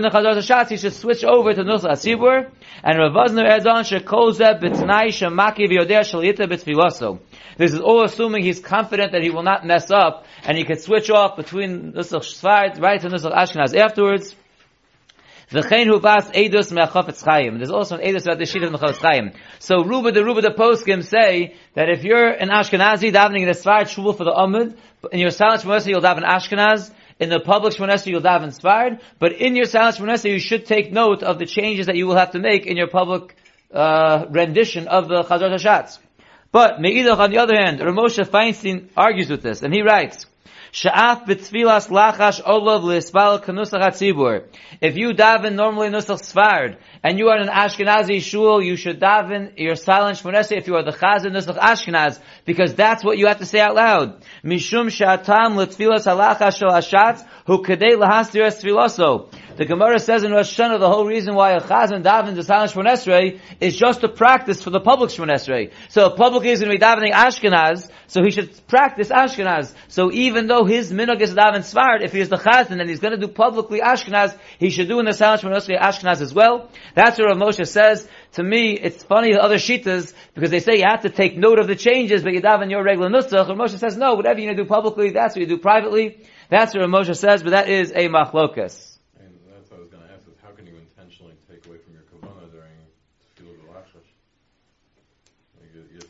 Chazar 0.10 0.36
Hashatz, 0.38 0.70
he 0.70 0.78
should 0.78 0.94
switch 0.94 1.26
over 1.26 1.54
to 1.54 1.64
nusach 1.64 1.90
hatzibur. 1.90 2.50
And 2.82 2.98
Rav 2.98 3.12
Vosner 3.12 3.46
adds 3.46 3.66
on, 3.66 3.84
shekozeh 3.84 4.62
b'tnai 4.62 5.08
shemaki 5.08 5.68
shalita 5.68 6.48
b'tfiloso. 6.48 7.20
This 7.58 7.74
is 7.74 7.82
all 7.82 8.04
assuming 8.06 8.44
he's 8.44 8.62
confident 8.62 9.12
that 9.12 9.22
he 9.22 9.30
will 9.30 9.44
not 9.44 9.66
mess 9.66 9.92
up, 9.92 10.26
and 10.46 10.58
he 10.58 10.64
can 10.64 10.80
switch 10.80 11.10
off 11.10 11.36
between 11.36 11.92
nusach 11.92 12.24
Shvart, 12.24 12.80
right 12.82 13.02
to 13.02 13.10
nusach 13.10 13.36
Ashkenaz 13.36 13.76
afterwards. 13.76 14.34
V'chein 15.54 15.86
hu 15.86 16.00
bas 16.00 16.32
edus. 16.32 16.70
There's 17.58 17.70
also 17.70 17.98
an 17.98 18.02
edus 18.02 18.24
about 18.24 18.40
the 18.40 18.46
sheet 18.46 18.64
of 18.64 18.72
me'achofetz 18.72 18.98
chayim. 18.98 19.36
So 19.60 19.84
Ruba 19.84 20.12
the 20.12 20.26
Ruba 20.26 20.42
the 20.42 20.50
poskim 20.50 21.04
say 21.04 21.56
that 21.76 21.90
if 21.90 22.04
you're 22.04 22.28
an 22.28 22.50
Ashkenazi 22.50 23.14
davening 23.14 23.44
in 23.44 23.50
a 23.50 23.52
Sfard 23.52 23.88
shul 23.88 24.14
for 24.14 24.24
the 24.24 24.32
Amud, 24.32 24.76
in 25.12 25.20
your 25.20 25.30
silent 25.30 25.62
Shmonesi 25.62 25.88
you'll 25.88 26.02
daven 26.02 26.24
Ashkenaz, 26.24 26.92
in 27.20 27.30
the 27.30 27.40
public 27.40 27.76
Shmonesi 27.76 28.08
you'll 28.08 28.22
daven 28.22 28.58
Sfard, 28.60 29.00
but 29.20 29.34
in 29.34 29.56
your 29.56 29.66
silent 29.66 29.98
Shmonesi 29.98 30.32
you 30.32 30.40
should 30.40 30.66
take 30.66 30.92
note 30.92 31.22
of 31.22 31.38
the 31.38 31.46
changes 31.46 31.86
that 31.86 31.96
you 31.96 32.08
will 32.08 32.16
have 32.16 32.32
to 32.32 32.40
make 32.40 32.66
in 32.66 32.76
your 32.76 32.88
public 32.88 33.36
uh, 33.72 34.26
rendition 34.32 34.88
of 34.88 35.08
the 35.08 35.24
Chazar 35.24 35.54
Hashatz. 35.54 36.00
But 36.52 36.82
Me'idach 36.82 37.20
on 37.20 37.30
the 37.30 37.38
other 37.38 37.56
hand, 37.56 37.80
Ramosha 37.80 38.26
Feinstein 38.26 38.90
argues 38.98 39.30
with 39.30 39.44
this, 39.44 39.62
and 39.62 39.74
he 39.74 39.82
writes, 39.82 40.26
Sha'af 40.74 41.28
b'tfilas 41.28 41.88
lachash 41.94 42.42
olav 42.46 42.84
l'isbal 42.84 43.40
kanusach 43.46 43.84
hatzibur. 43.86 44.46
If 44.82 44.98
you 44.98 45.14
daven 45.14 45.54
normally 45.54 45.90
nusach 45.90 46.24
svard, 46.26 46.78
and 47.04 47.20
you 47.20 47.28
are 47.28 47.38
an 47.38 47.50
Ashkenazi 47.50 48.22
shul, 48.22 48.64
you 48.64 48.78
should 48.78 49.00
daven 49.00 49.60
your 49.60 49.76
silent 49.76 50.18
shmonesi 50.18 50.58
if 50.58 50.68
you 50.68 50.76
are 50.76 50.84
the 50.84 50.92
chazan 50.92 51.34
nusach 51.34 51.60
Ashkenaz, 51.60 52.20
because 52.46 52.74
that's 52.76 53.04
what 53.04 53.18
you 53.18 53.28
have 53.28 53.40
to 53.40 53.46
say 53.46 53.60
out 53.60 53.76
loud. 53.76 54.24
Mishum 54.44 54.90
sha'atam 54.90 55.56
l'tfilas 55.58 56.06
halachash 56.06 56.60
shel 56.60 56.70
hashatz, 56.70 57.26
hu 57.46 57.62
kadei 57.62 57.98
lahastir 57.98 58.44
es 58.46 58.64
the 59.56 59.66
Gemara 59.66 60.00
says 60.00 60.24
in 60.24 60.32
Rosh 60.32 60.58
Hashanah 60.58 60.80
the 60.80 60.90
whole 60.90 61.06
reason 61.06 61.36
why 61.36 61.52
a 61.52 61.62
chazan 61.62 62.02
davens 62.02 62.36
the 62.36 62.44
silent 62.44 62.72
Shmonesrei 62.72 63.40
is 63.60 63.78
just 63.78 64.02
to 64.02 64.10
practice 64.10 64.64
for 64.64 64.72
the 64.72 64.80
public 64.80 65.12
Shmonesrei. 65.12 65.72
So 65.90 66.10
publicly 66.10 66.50
is 66.50 66.60
going 66.60 66.72
to 66.72 66.80
be 66.80 66.84
davening 66.84 67.14
Ashkenaz, 67.14 67.90
so 68.08 68.24
he 68.24 68.32
should 68.32 68.68
practice 68.68 69.10
Ashkenaz. 69.10 69.76
So 69.90 70.12
even 70.12 70.48
though 70.48 70.66
his 70.66 70.92
minog 70.92 71.22
is 71.22 71.36
daven 71.36 71.60
Svard, 71.60 72.04
if 72.04 72.14
he 72.14 72.20
is 72.20 72.30
the 72.30 72.38
chazan 72.38 72.80
and 72.82 72.90
he's 72.90 73.00
going 73.00 73.14
to 73.20 73.28
do 73.28 73.32
publicly 73.32 73.80
Ashkenaz, 73.80 74.36
he 74.58 74.72
should 74.72 74.88
do 74.88 75.00
in 75.00 75.06
the 75.06 75.14
silent 75.14 75.44
Shmonesrei 75.44 75.80
Ashkenaz 75.80 76.22
as 76.22 76.34
well. 76.34 76.72
That's 76.96 77.18
what 77.18 77.28
Rav 77.28 77.38
Moshe 77.38 77.68
says. 77.68 78.08
To 78.34 78.44
me, 78.44 78.74
it's 78.74 79.04
funny 79.04 79.34
the 79.34 79.42
other 79.42 79.56
shitas 79.56 80.14
because 80.34 80.52
they 80.52 80.60
say 80.60 80.78
you 80.78 80.86
have 80.86 81.02
to 81.02 81.10
take 81.10 81.38
note 81.38 81.60
of 81.60 81.68
the 81.68 81.76
changes, 81.76 82.24
but 82.24 82.34
you 82.34 82.42
daven 82.42 82.70
your 82.70 82.84
regular 82.84 83.10
nusach. 83.10 83.48
Rav 83.48 83.58
Moshe 83.58 83.78
says 83.80 83.98
no, 83.98 84.14
whatever 84.14 84.40
you 84.40 84.54
do 84.56 84.66
publicly, 84.66 85.12
that's 85.12 85.36
what 85.36 85.42
you 85.42 85.48
do 85.48 85.58
privately. 85.58 86.20
That's 86.50 86.74
what 86.74 86.82
Rav 86.82 86.90
Moshe 86.90 87.16
says, 87.18 87.42
but 87.44 87.52
that 87.52 87.70
is 87.70 87.92
a 87.92 88.10
machlokas. 88.10 88.94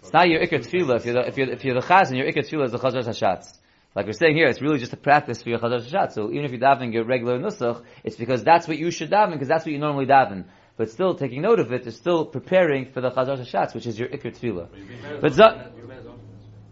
It's 0.04 0.12
not 0.12 0.30
your 0.30 0.42
ikar 0.42 0.60
tefillah. 0.60 0.98
If 0.98 1.06
you're 1.06 1.14
the, 1.16 1.28
if 1.28 1.38
you're, 1.38 1.50
if 1.50 1.66
you're 1.66 1.74
the 1.74 1.88
chazan, 1.88 2.18
your 2.18 2.28
ikar 2.28 2.46
tefillah 2.46 2.66
is 2.66 2.72
the 2.72 2.78
chazar 2.78 3.04
hashatz. 3.04 3.58
Like 3.96 4.06
we're 4.06 4.12
saying 4.12 4.36
here, 4.36 4.48
it's 4.48 4.62
really 4.62 4.78
just 4.78 4.92
a 4.92 4.98
practice 4.98 5.42
for 5.42 5.50
your 5.50 5.60
chazar 5.60 5.82
hashatz. 5.82 6.12
So 6.12 6.30
even 6.30 6.44
if 6.44 6.52
you're 6.52 6.60
davening 6.60 6.94
your 6.94 7.06
regular 7.06 7.40
nusach, 7.40 7.84
it's 8.04 8.18
because 8.18 8.44
that's 8.44 8.68
what 8.68 8.78
you 8.78 8.92
should 8.92 9.10
daven, 9.10 9.32
because 9.32 9.48
that's 9.48 9.66
what 9.66 9.72
you 9.72 9.80
normally 9.80 10.06
daven. 10.06 10.46
But 10.76 10.90
still, 10.90 11.14
taking 11.14 11.42
note 11.44 11.60
of 11.60 11.72
it 11.72 11.86
is 11.86 11.96
still 11.96 12.26
preparing 12.26 12.92
for 12.92 13.02
the 13.02 13.12
chazar 13.12 13.38
hashatz, 13.38 13.76
which 13.76 13.86
is 13.86 14.00
your 14.00 14.10
ikar 14.10 14.36
tefillah. 14.36 15.22
But 15.22 15.34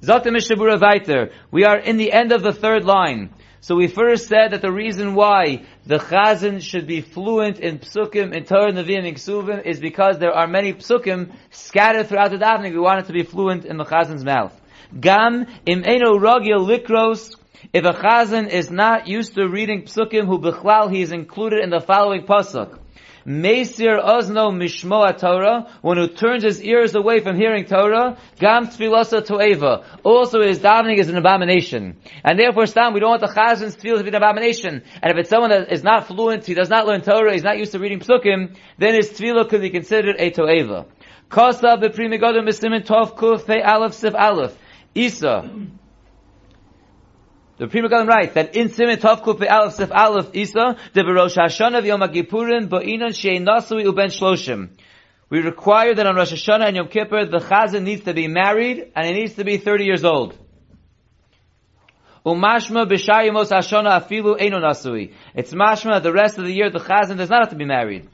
Zot 0.02 0.24
Mishabura 0.26 0.80
Vaiter. 0.80 1.32
We 1.52 1.64
are 1.64 1.78
in 1.78 1.98
the 1.98 2.12
end 2.12 2.32
of 2.32 2.42
the 2.42 2.52
third 2.52 2.86
line. 2.86 3.30
So 3.60 3.76
we 3.76 3.86
first 3.86 4.28
said 4.28 4.54
that 4.54 4.64
the 4.64 4.72
reason 4.72 5.14
why 5.14 5.66
the 5.86 6.00
chazan 6.00 6.64
should 6.64 6.88
be 6.88 7.02
fluent 7.02 7.60
in 7.60 7.78
psukim, 7.78 8.34
in 8.34 8.46
Torah, 8.46 8.72
Nevi'im, 8.72 9.08
and 9.08 9.16
Ksuvim 9.16 9.64
is 9.64 9.80
because 9.80 10.18
there 10.18 10.32
are 10.32 10.48
many 10.48 10.74
psukim 10.74 11.32
scattered 11.52 12.08
throughout 12.08 12.32
the 12.32 12.38
davening. 12.38 12.72
We 12.72 12.80
want 12.80 13.02
it 13.02 13.06
to 13.06 13.14
be 13.14 13.22
fluent 13.22 13.66
in 13.66 13.78
the 13.78 13.86
chazan's 13.86 14.26
mouth. 14.26 14.60
Gam 15.00 15.46
im 15.68 15.84
eno 15.86 16.18
rogil 16.18 16.66
likros. 16.66 17.36
If 17.72 17.86
a 17.86 17.94
chazan 17.94 18.50
is 18.50 18.72
not 18.72 19.08
used 19.08 19.36
to 19.36 19.48
reading 19.48 19.84
psukim, 19.84 20.26
who 20.26 20.40
bichlal 20.40 20.92
he 20.92 21.04
is 21.04 21.12
included 21.12 21.64
in 21.64 21.70
the 21.70 21.80
following 21.80 22.24
pasuk. 22.24 22.80
Meisir 23.26 24.04
Ozno 24.04 24.52
Mishmoa 24.52 25.18
Torah, 25.18 25.68
one 25.82 25.98
who 25.98 26.08
turns 26.08 26.44
his 26.44 26.62
ears 26.62 26.96
away 26.96 27.20
from 27.20 27.36
hearing 27.36 27.66
Torah, 27.66 28.18
Gam 28.40 28.68
Tfilasa 28.68 29.22
Toeva. 29.22 29.86
Also 30.04 30.42
his 30.42 30.60
davening 30.60 30.98
is 30.98 31.10
an 31.10 31.18
abomination. 31.18 31.98
And 32.24 32.40
therefore, 32.40 32.66
Stam, 32.66 32.94
we 32.94 33.00
don't 33.00 33.10
want 33.10 33.22
the 33.22 33.28
Chazan's 33.28 33.76
tefillah 33.76 34.00
to 34.00 34.04
be 34.04 34.10
an 34.10 34.16
abomination. 34.16 34.84
And 35.02 35.12
if 35.12 35.18
it's 35.18 35.30
someone 35.30 35.52
that 35.52 35.72
is 35.72 35.84
not 35.84 36.08
fluent, 36.08 36.46
he 36.46 36.54
does 36.54 36.70
not 36.70 36.88
learn 36.88 37.02
Torah, 37.02 37.34
he's 37.34 37.44
not 37.44 37.58
used 37.58 37.74
to 37.74 37.80
reading 37.80 38.00
Psukim, 38.00 38.56
then 38.78 38.96
his 38.96 39.12
tefillah 39.12 39.50
could 39.50 39.62
be 39.62 39.70
considered 39.70 40.16
a 40.18 40.32
Toeva. 40.32 40.88
Kosa 41.30 41.78
B'Primigodim 41.82 42.48
B'Simin 42.48 42.86
Tov 42.86 43.16
Kuf 43.16 43.46
Fe 43.46 43.62
Aleph 43.62 43.94
Sif 43.94 44.16
Aleph. 44.16 44.58
Isa. 44.94 45.50
The 47.62 47.68
Pri 47.68 47.82
Megadim 47.82 48.08
writes 48.08 48.34
that 48.34 48.56
in 48.56 48.70
Simen 48.70 48.98
Kuf 48.98 49.48
Aleph 49.48 49.76
Sif 49.76 49.92
Aleph 49.92 50.34
Isa 50.34 50.78
the 50.94 51.06
Rosh 51.06 51.38
Hashanah 51.38 51.86
Yom 51.86 52.02
Kippurim 52.02 52.68
Ba'inon 52.68 53.10
Shein 53.10 53.46
Nasui 53.46 53.86
Uben 53.86 54.08
Shloshim. 54.08 54.70
We 55.30 55.42
require 55.42 55.94
that 55.94 56.08
on 56.08 56.16
Rosh 56.16 56.34
Hashanah 56.34 56.70
and 56.70 56.78
Yom 56.78 56.88
Kippur 56.88 57.26
the 57.26 57.38
Chazan 57.38 57.84
needs 57.84 58.04
to 58.06 58.16
be 58.16 58.28
married 58.28 58.92
and 58.96 59.06
he 59.06 59.14
needs 59.14 59.36
to 59.36 59.44
be 59.44 59.58
30 59.58 59.86
years 59.86 60.04
old. 60.04 60.36
Umashma 62.26 62.90
b'shayimos 62.90 63.52
Hashana 63.52 64.02
afilu 64.02 64.38
eno 64.40 64.60
nasui. 64.60 65.14
It's 65.36 65.54
mashma 65.54 66.02
the 66.02 66.12
rest 66.12 66.40
of 66.40 66.46
the 66.46 66.52
year 66.52 66.72
the 66.72 66.80
Chazan 66.80 67.18
does 67.18 67.30
not 67.30 67.42
have 67.44 67.50
to 67.52 67.56
be 67.58 67.66
married. 67.66 68.10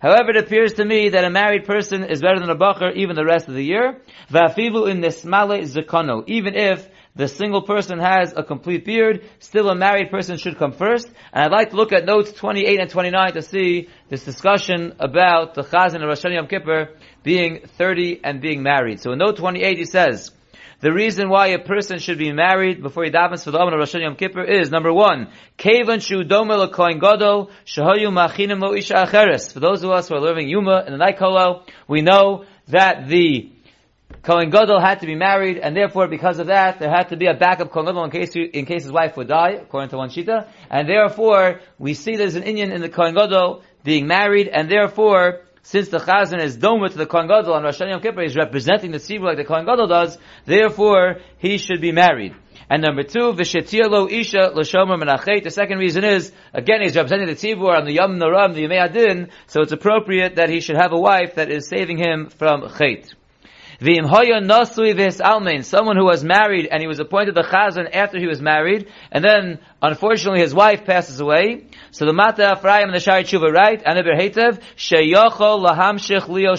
However, 0.00 0.30
it 0.30 0.36
appears 0.36 0.72
to 0.74 0.84
me 0.84 1.08
that 1.08 1.24
a 1.24 1.30
married 1.30 1.64
person 1.64 2.04
is 2.04 2.20
better 2.20 2.38
than 2.38 2.50
a 2.50 2.56
bacher 2.56 2.94
even 2.94 3.16
the 3.16 3.24
rest 3.24 3.48
of 3.48 3.54
the 3.54 3.64
year. 3.64 4.00
In. 4.32 5.04
Even 6.26 6.54
if 6.54 6.88
the 7.16 7.28
single 7.28 7.62
person 7.62 7.98
has 8.00 8.34
a 8.36 8.42
complete 8.42 8.84
beard, 8.84 9.24
still 9.38 9.68
a 9.68 9.74
married 9.74 10.10
person 10.10 10.36
should 10.36 10.58
come 10.58 10.72
first. 10.72 11.08
And 11.32 11.44
I'd 11.44 11.52
like 11.52 11.70
to 11.70 11.76
look 11.76 11.92
at 11.92 12.04
notes 12.04 12.32
28 12.32 12.80
and 12.80 12.90
29 12.90 13.32
to 13.34 13.42
see 13.42 13.88
this 14.08 14.24
discussion 14.24 14.94
about 14.98 15.54
the 15.54 15.62
Chazan 15.62 16.02
of 16.02 16.08
Rosh 16.08 16.24
Yom 16.24 16.48
Kippur 16.48 16.90
being 17.22 17.60
30 17.78 18.20
and 18.24 18.40
being 18.40 18.62
married. 18.62 19.00
So 19.00 19.12
in 19.12 19.18
note 19.18 19.36
28 19.36 19.78
he 19.78 19.84
says, 19.84 20.32
the 20.84 20.92
reason 20.92 21.30
why 21.30 21.46
a 21.46 21.58
person 21.58 21.98
should 21.98 22.18
be 22.18 22.30
married 22.30 22.82
before 22.82 23.04
he 23.04 23.10
davens 23.10 23.42
for 23.42 23.50
the 23.50 23.58
Omen 23.58 23.72
of 23.72 23.78
Rosh 23.78 23.94
Yom 23.94 24.16
Kippur 24.16 24.44
is 24.44 24.70
number 24.70 24.92
one, 24.92 25.28
Kevan 25.56 26.00
shu 26.00 26.24
domel 26.24 26.70
gadol 27.00 27.50
shahoyu 27.64 28.12
machinim 28.12 28.60
lo 28.60 28.74
isha 28.74 28.92
acheres. 28.92 29.50
For 29.50 29.60
those 29.60 29.82
of 29.82 29.90
us 29.90 30.08
who 30.08 30.14
are 30.14 30.20
living 30.20 30.46
Yuma 30.46 30.84
in 30.86 30.92
the 30.92 30.98
night 30.98 31.16
kolel, 31.18 31.66
we 31.88 32.02
know 32.02 32.44
that 32.68 33.08
the 33.08 33.50
Kohen 34.22 34.50
Gadol 34.50 34.78
had 34.78 35.00
to 35.00 35.06
be 35.06 35.14
married, 35.14 35.56
and 35.56 35.74
therefore, 35.74 36.06
because 36.06 36.38
of 36.38 36.48
that, 36.48 36.80
there 36.80 36.90
had 36.90 37.08
to 37.08 37.16
be 37.16 37.28
a 37.28 37.34
backup 37.34 37.72
Kohen 37.72 37.86
Gadol 37.86 38.04
in 38.04 38.10
case, 38.10 38.36
in 38.36 38.66
case 38.66 38.82
his 38.82 38.92
wife 38.92 39.16
would 39.16 39.28
die, 39.28 39.52
according 39.52 39.88
to 39.88 39.96
one 39.96 40.10
Shita. 40.10 40.48
And 40.68 40.86
therefore, 40.86 41.60
we 41.78 41.94
see 41.94 42.16
there's 42.16 42.34
an 42.34 42.42
Indian 42.42 42.72
in 42.72 42.82
the 42.82 42.90
Kohen 42.90 43.14
Gadol 43.14 43.62
being 43.84 44.06
married, 44.06 44.48
and 44.48 44.70
therefore, 44.70 45.43
since 45.64 45.88
the 45.88 45.98
Chazan 45.98 46.42
is 46.42 46.58
doma 46.58 46.90
to 46.90 46.98
the 46.98 47.06
Kohen 47.06 47.26
Gadol 47.26 47.54
and 47.54 47.64
Rosh 47.64 47.80
Yom 47.80 48.00
Kippur, 48.00 48.20
he's 48.20 48.36
representing 48.36 48.90
the 48.90 48.98
Tzibur 48.98 49.24
like 49.24 49.38
the 49.38 49.44
Kohen 49.44 49.64
Gadol 49.64 49.86
does, 49.86 50.18
therefore 50.44 51.16
he 51.38 51.56
should 51.56 51.80
be 51.80 51.90
married. 51.90 52.34
And 52.68 52.82
number 52.82 53.02
two, 53.02 53.32
v'shetia 53.32 53.88
lo 53.90 54.06
isha 54.06 54.52
l'shomer 54.54 55.02
menachet. 55.02 55.42
The 55.42 55.50
second 55.50 55.78
reason 55.78 56.04
is, 56.04 56.32
again, 56.52 56.82
he's 56.82 56.94
representing 56.94 57.28
the 57.28 57.34
Tzibur 57.34 57.74
on 57.74 57.86
the 57.86 57.92
Yom 57.92 58.18
Naram, 58.18 58.52
the 58.52 58.64
Yemei 58.64 58.84
Adin, 58.84 59.30
so 59.46 59.62
it's 59.62 59.72
appropriate 59.72 60.36
that 60.36 60.50
he 60.50 60.60
should 60.60 60.76
have 60.76 60.92
a 60.92 61.00
wife 61.00 61.36
that 61.36 61.50
is 61.50 61.66
saving 61.66 61.96
him 61.96 62.28
from 62.28 62.68
chet. 62.76 63.14
Someone 65.64 65.96
who 65.96 66.04
was 66.04 66.24
married 66.24 66.68
and 66.70 66.80
he 66.80 66.86
was 66.86 67.00
appointed 67.00 67.34
the 67.34 67.42
chazan 67.42 67.88
after 67.92 68.18
he 68.18 68.26
was 68.26 68.40
married, 68.40 68.88
and 69.10 69.24
then 69.24 69.58
unfortunately 69.82 70.40
his 70.40 70.54
wife 70.54 70.84
passes 70.84 71.20
away. 71.20 71.66
So 71.90 72.06
the 72.06 72.12
Mata 72.12 72.52
Ephraim 72.56 72.84
and 72.84 72.94
the 72.94 73.00
Shari 73.00 73.24
Tshuva 73.24 73.52
write, 73.52 73.84
Anaber 73.84 74.18
Hetev, 74.18 74.60
sheyochol 74.76 75.64
lahamshich 75.64 76.28
leo. 76.28 76.54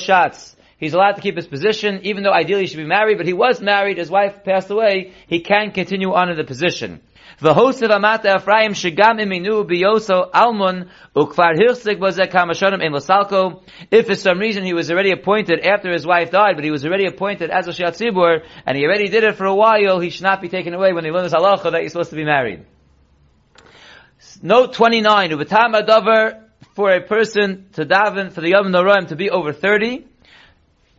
He's 0.77 0.93
allowed 0.93 1.13
to 1.13 1.22
keep 1.22 1.38
his 1.38 1.48
position, 1.48 2.01
even 2.03 2.24
though 2.24 2.34
ideally 2.34 2.62
he 2.62 2.67
should 2.67 2.77
be 2.77 2.86
married, 2.86 3.17
but 3.17 3.25
he 3.25 3.34
was 3.34 3.62
married, 3.62 3.98
his 3.98 4.10
wife 4.10 4.43
passed 4.43 4.69
away, 4.69 5.13
he 5.27 5.39
can 5.39 5.72
continue 5.72 6.13
on 6.13 6.29
in 6.29 6.38
the 6.38 6.43
position. 6.43 7.01
The 7.39 7.54
host 7.54 7.82
of 7.82 7.92
Amata 7.92 8.38
Ephraim 8.38 8.72
shigam 8.72 9.20
iminu 9.20 9.70
biyoso 9.70 10.32
almun 10.32 10.88
ukvar 11.13 11.58
bazek 11.58 12.32
kamashonim 12.32 12.82
in 12.82 12.94
Lasalko. 12.94 13.62
If 13.92 14.08
for 14.08 14.15
some 14.15 14.39
reason 14.39 14.63
he 14.63 14.74
was 14.74 14.89
already 14.89 15.12
appointed 15.12 15.60
after 15.60 15.92
his 15.92 16.08
wife 16.08 16.32
died, 16.32 16.56
but 16.56 16.63
he 16.63 16.72
was 16.72 16.86
already 16.86 17.08
appointed 17.08 17.50
as 17.50 17.68
a 17.68 17.72
Shiat 17.72 17.98
Tzibur, 17.98 18.46
and 18.65 18.77
he 18.77 18.86
already 18.86 19.10
did 19.10 19.25
it 19.25 19.36
for 19.36 19.46
a 19.46 19.54
while, 19.54 20.00
he 20.00 20.12
should 20.12 20.24
not 20.24 20.42
be 20.42 20.48
taken 20.48 20.74
away 20.74 20.94
when 20.94 21.04
he 21.04 21.12
learns 21.12 21.34
halacha 21.34 21.72
that 21.74 21.82
he's 21.82 21.92
supposed 21.92 22.12
to 22.12 22.15
be 22.15 22.24
married. 22.24 22.65
Note 24.42 24.74
29, 24.74 25.32
Ubatam 25.32 25.75
Adavar, 25.75 26.42
for 26.74 26.89
a 26.89 27.01
person 27.01 27.68
to 27.74 27.86
daven 27.86 28.32
for 28.32 28.39
the 28.39 28.51
Yom 28.51 28.68
Noraim 28.68 29.10
to 29.10 29.18
be 29.18 29.30
over 29.30 29.51
30, 29.51 30.06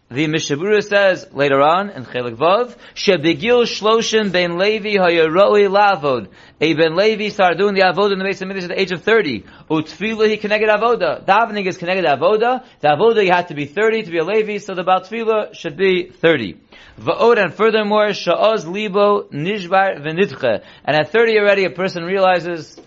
the 0.08 0.26
Mishabura 0.28 0.84
says 0.84 1.26
later 1.32 1.60
on 1.60 1.90
in 1.90 2.04
Chelik 2.04 2.36
Vav, 2.36 2.76
Shebegil 2.94 3.64
Shloshim 3.64 4.30
Ben 4.30 4.56
Levi 4.56 4.90
Hayaroi 4.90 5.68
Lavod. 5.68 6.28
A 6.60 6.75
Ben 6.75 6.94
Levi 6.94 7.30
started 7.30 7.58
doing 7.58 7.75
the 7.75 7.80
Avodah 7.80 8.12
in 8.12 8.18
the 8.18 8.25
base 8.25 8.40
of 8.40 8.46
Midrash 8.46 8.64
at 8.64 8.68
the 8.68 8.80
age 8.80 8.92
of 8.92 9.02
30. 9.02 9.44
Utfila 9.68 10.28
he 10.28 10.36
connected 10.36 10.68
Avodah. 10.68 11.25
Davening 11.25 11.66
is 11.66 11.76
connected 11.76 12.04
Avodah. 12.04 12.64
The 12.80 12.88
Avodah 12.88 13.25
you 13.25 13.32
had 13.32 13.48
to 13.48 13.54
be 13.54 13.66
30 13.66 14.04
to 14.04 14.10
be 14.12 14.18
a 14.18 14.25
Levi, 14.25 14.58
so 14.58 14.75
the 14.75 14.84
Baal 14.84 15.52
should 15.52 15.76
be 15.76 16.08
30. 16.08 16.54
Va'od 17.00 17.42
and 17.42 17.52
furthermore, 17.52 18.10
Sha'oz 18.10 18.64
Libo 18.64 19.25
Nishbar 19.25 20.00
V'nitche. 20.00 20.62
And 20.84 20.96
at 20.96 21.10
30 21.10 21.36
already 21.40 21.64
a 21.64 21.70
person 21.70 22.04
realizes 22.04 22.80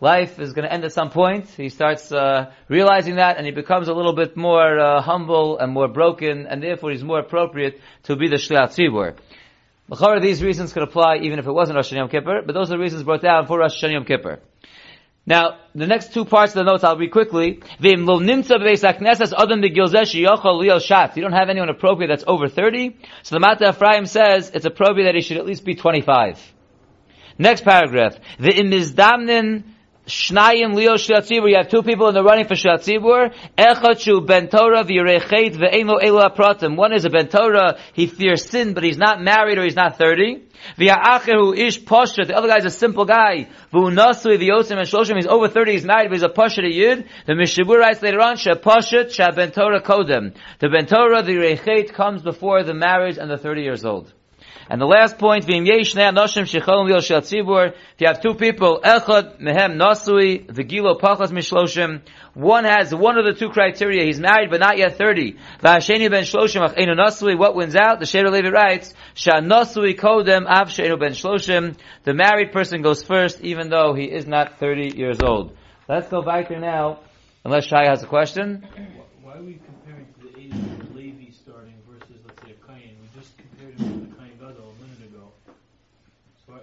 life 0.00 0.38
is 0.38 0.52
going 0.52 0.66
to 0.66 0.72
end 0.72 0.84
at 0.84 0.92
some 0.92 1.10
point. 1.10 1.48
He 1.48 1.68
starts 1.68 2.12
uh, 2.12 2.52
realizing 2.68 3.16
that, 3.16 3.36
and 3.36 3.46
he 3.46 3.52
becomes 3.52 3.88
a 3.88 3.94
little 3.94 4.14
bit 4.14 4.36
more 4.36 4.78
uh, 4.78 5.00
humble 5.00 5.58
and 5.58 5.72
more 5.72 5.88
broken, 5.88 6.46
and 6.46 6.62
therefore 6.62 6.90
he's 6.90 7.04
more 7.04 7.20
appropriate 7.20 7.80
to 8.04 8.16
be 8.16 8.28
the 8.28 8.36
Shliat 8.36 8.74
Tzibur. 8.76 9.16
B'chara, 9.90 10.20
these 10.20 10.42
reasons 10.42 10.72
could 10.72 10.82
apply 10.82 11.18
even 11.22 11.38
if 11.38 11.46
it 11.46 11.52
wasn't 11.52 11.76
Rosh 11.76 11.92
Yom 11.92 12.08
Kippur, 12.08 12.42
but 12.44 12.54
those 12.54 12.70
are 12.70 12.76
the 12.76 12.82
reasons 12.82 13.04
brought 13.04 13.22
down 13.22 13.46
for 13.46 13.58
Rosh 13.58 13.82
Yom 13.82 14.04
Kippur. 14.04 14.40
Now, 15.28 15.58
the 15.74 15.86
next 15.88 16.12
two 16.12 16.24
parts 16.24 16.52
of 16.54 16.64
the 16.64 16.70
notes 16.70 16.84
I'll 16.84 16.96
read 16.96 17.10
quickly. 17.10 17.60
You 17.80 17.96
don't 17.96 18.38
have 21.32 21.48
anyone 21.48 21.68
appropriate 21.68 22.08
that's 22.08 22.24
over 22.28 22.48
30. 22.48 22.96
So 23.24 23.34
the 23.34 23.40
Mata 23.40 23.70
Ephraim 23.70 24.06
says 24.06 24.52
it's 24.54 24.66
appropriate 24.66 25.06
that 25.06 25.16
he 25.16 25.22
should 25.22 25.36
at 25.36 25.44
least 25.44 25.64
be 25.64 25.74
25. 25.74 26.40
Next 27.38 27.64
paragraph. 27.64 28.16
The 28.38 28.50
imizdamnin 28.50 29.64
Shnayim 30.06 30.74
Leo 30.74 30.94
Shatzibur, 30.94 31.50
you 31.50 31.56
have 31.56 31.68
two 31.68 31.82
people 31.82 32.06
in 32.06 32.14
the 32.14 32.22
running 32.22 32.46
for 32.46 32.54
Shatzibur. 32.54 33.34
Echad 33.58 33.98
Shu 33.98 34.20
Ben 34.20 34.48
Torah 34.48 34.84
v'Yerechet 34.84 35.56
ve'Eino 35.56 36.00
Elu 36.00 36.30
Apratim. 36.30 36.76
One 36.76 36.92
is 36.92 37.04
a 37.04 37.10
Ben 37.10 37.26
Torah, 37.26 37.76
he 37.92 38.06
fears 38.06 38.48
sin, 38.48 38.72
but 38.72 38.84
he's 38.84 38.98
not 38.98 39.20
married 39.20 39.58
or 39.58 39.64
he's 39.64 39.74
not 39.74 39.98
30. 39.98 40.44
V'Ya'acher 40.78 41.32
Hu 41.32 41.54
Ish 41.54 41.82
Posher, 41.82 42.24
the 42.24 42.36
other 42.36 42.46
guy's 42.46 42.64
a 42.64 42.70
simple 42.70 43.04
guy. 43.04 43.48
V'Unasui 43.74 44.38
v'Yosim 44.38 44.78
and 44.78 44.86
Shloshim, 44.86 45.16
he's 45.16 45.26
over 45.26 45.48
30, 45.48 45.72
he's 45.72 45.84
married, 45.84 46.10
but 46.10 46.14
he's 46.14 46.22
a 46.22 46.28
Posher 46.28 46.72
Yid. 46.72 47.08
The 47.26 47.32
Mishabur 47.32 47.76
writes 47.76 48.00
later 48.00 48.20
on, 48.20 48.36
She 48.36 48.50
Poshet, 48.50 49.10
She 49.10 49.24
Ben 49.34 49.50
Torah 49.50 49.82
Kodem. 49.82 50.36
The 50.60 50.68
Ben 50.68 50.86
Torah, 50.86 51.24
the 51.24 51.32
Yerechet, 51.32 51.92
comes 51.94 52.22
before 52.22 52.62
the 52.62 52.74
marriage 52.74 53.18
and 53.18 53.28
the 53.28 53.38
30 53.38 53.62
years 53.62 53.84
old. 53.84 54.12
And 54.68 54.80
the 54.80 54.86
last 54.86 55.18
point, 55.18 55.44
if 55.44 55.50
you 55.50 55.56
have 58.06 58.22
two 58.22 58.34
people, 58.34 58.80
echad 58.84 59.40
mehem 59.40 59.76
nasui, 59.76 60.54
the 60.54 60.64
gilo 60.64 61.00
pachas 61.00 61.30
mishloshim, 61.30 62.02
one 62.34 62.64
has 62.64 62.94
one 62.94 63.18
of 63.18 63.24
the 63.24 63.32
two 63.34 63.48
criteria, 63.50 64.04
he's 64.04 64.20
married 64.20 64.50
but 64.50 64.60
not 64.60 64.76
yet 64.76 64.98
30. 64.98 65.36
V'hasheni 65.60 66.10
ben 66.10 66.24
shloshim 66.24 66.68
ach 66.68 66.76
nasui, 66.76 67.38
what 67.38 67.54
wins 67.54 67.76
out? 67.76 68.00
The 68.00 68.06
Sheder 68.06 68.30
Levi 68.30 68.50
writes, 68.50 68.92
sha 69.14 69.40
nasui 69.40 69.96
kodem 69.96 70.46
av 70.46 70.70
she'enu 70.70 70.96
ben 70.96 71.12
shloshim, 71.12 71.76
the 72.04 72.14
married 72.14 72.52
person 72.52 72.82
goes 72.82 73.02
first 73.02 73.40
even 73.40 73.70
though 73.70 73.94
he 73.94 74.04
is 74.04 74.26
not 74.26 74.58
30 74.58 74.96
years 74.96 75.20
old. 75.22 75.56
Let's 75.88 76.08
go 76.08 76.22
back 76.22 76.48
there 76.48 76.60
now 76.60 77.00
Unless 77.46 77.66
Shai 77.66 77.84
has 77.84 78.02
a 78.02 78.08
question. 78.08 78.66
Why 79.22 79.34
are 79.34 79.40
we 79.40 79.60
comparing 79.64 80.06
to 80.18 80.26
the 80.26 80.36
age 80.36 80.50
of 80.50 80.96
Levi 80.96 81.30
starting 81.30 81.78
versus, 81.88 82.18
let's 82.26 82.42
say, 82.42 82.56
a 82.60 82.66
Kayan? 82.66 82.96
We 83.00 83.06
just 83.14 83.38
compared 83.38 83.78
him 83.78 84.00
to 84.00 84.06
the 84.10 84.16
Kayan 84.16 84.36
Gadol 84.40 84.74
a 84.74 84.82
minute 84.82 85.14
ago. 85.14 85.30
So, 86.44 86.54
I, 86.54 86.58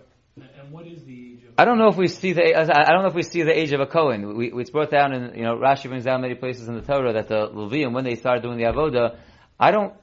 and 0.59 0.73
what 0.73 0.85
is 0.85 1.05
the 1.05 1.35
age 1.35 1.42
of? 1.42 1.42
I 1.57 1.65
don't 1.65 1.77
know 1.77 1.87
if 1.87 1.97
we 1.97 2.07
see 2.07 2.33
the 2.33 2.55
I 2.55 2.91
don't 2.91 3.03
know 3.03 3.09
if 3.09 3.13
we 3.13 3.23
see 3.23 3.43
the 3.43 3.57
age 3.57 3.71
of 3.73 3.79
a 3.79 3.85
Cohen. 3.85 4.35
We, 4.35 4.51
it's 4.53 4.71
brought 4.71 4.89
down 4.89 5.13
in 5.13 5.35
you 5.35 5.43
know 5.43 5.55
Rashi 5.55 5.87
brings 5.87 6.03
down 6.03 6.21
many 6.21 6.35
places 6.35 6.67
in 6.67 6.75
the 6.75 6.81
Torah 6.81 7.13
that 7.13 7.27
the 7.27 7.47
Levium 7.49 7.93
when 7.93 8.03
they 8.03 8.15
started 8.15 8.41
doing 8.41 8.57
the 8.57 8.63
avoda, 8.63 9.17
I 9.59 9.71
don't 9.71 9.93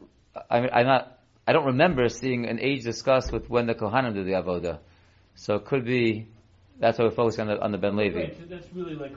I 0.48 0.60
mean 0.60 0.70
I'm 0.72 0.86
not 0.86 1.18
I 1.46 1.52
don't 1.52 1.66
remember 1.66 2.08
seeing 2.08 2.46
an 2.46 2.60
age 2.60 2.84
discussed 2.84 3.32
with 3.32 3.50
when 3.50 3.66
the 3.66 3.74
Kohanim 3.74 4.14
did 4.14 4.26
the 4.26 4.32
avoda. 4.32 4.78
So 5.34 5.56
it 5.56 5.64
could 5.64 5.84
be 5.84 6.28
that's 6.78 6.98
why 6.98 7.06
we're 7.06 7.10
focusing 7.10 7.48
on 7.48 7.56
the 7.56 7.62
on 7.62 7.72
the 7.72 7.78
Ben 7.78 7.96
Levi. 7.96 8.18
Right, 8.18 8.36
so 8.38 8.44
that's 8.48 8.72
really 8.72 8.94
like 8.94 9.14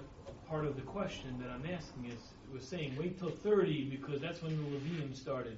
part 0.49 0.65
of 0.65 0.75
the 0.75 0.81
question 0.81 1.37
that 1.39 1.51
I'm 1.51 1.65
asking 1.71 2.11
is 2.11 2.19
we're 2.51 2.59
saying 2.59 2.95
wait 2.97 3.19
till 3.19 3.31
30 3.31 3.89
because 3.89 4.21
that's 4.21 4.41
when 4.41 4.57
the 4.57 4.77
Levium 4.77 5.15
started. 5.15 5.57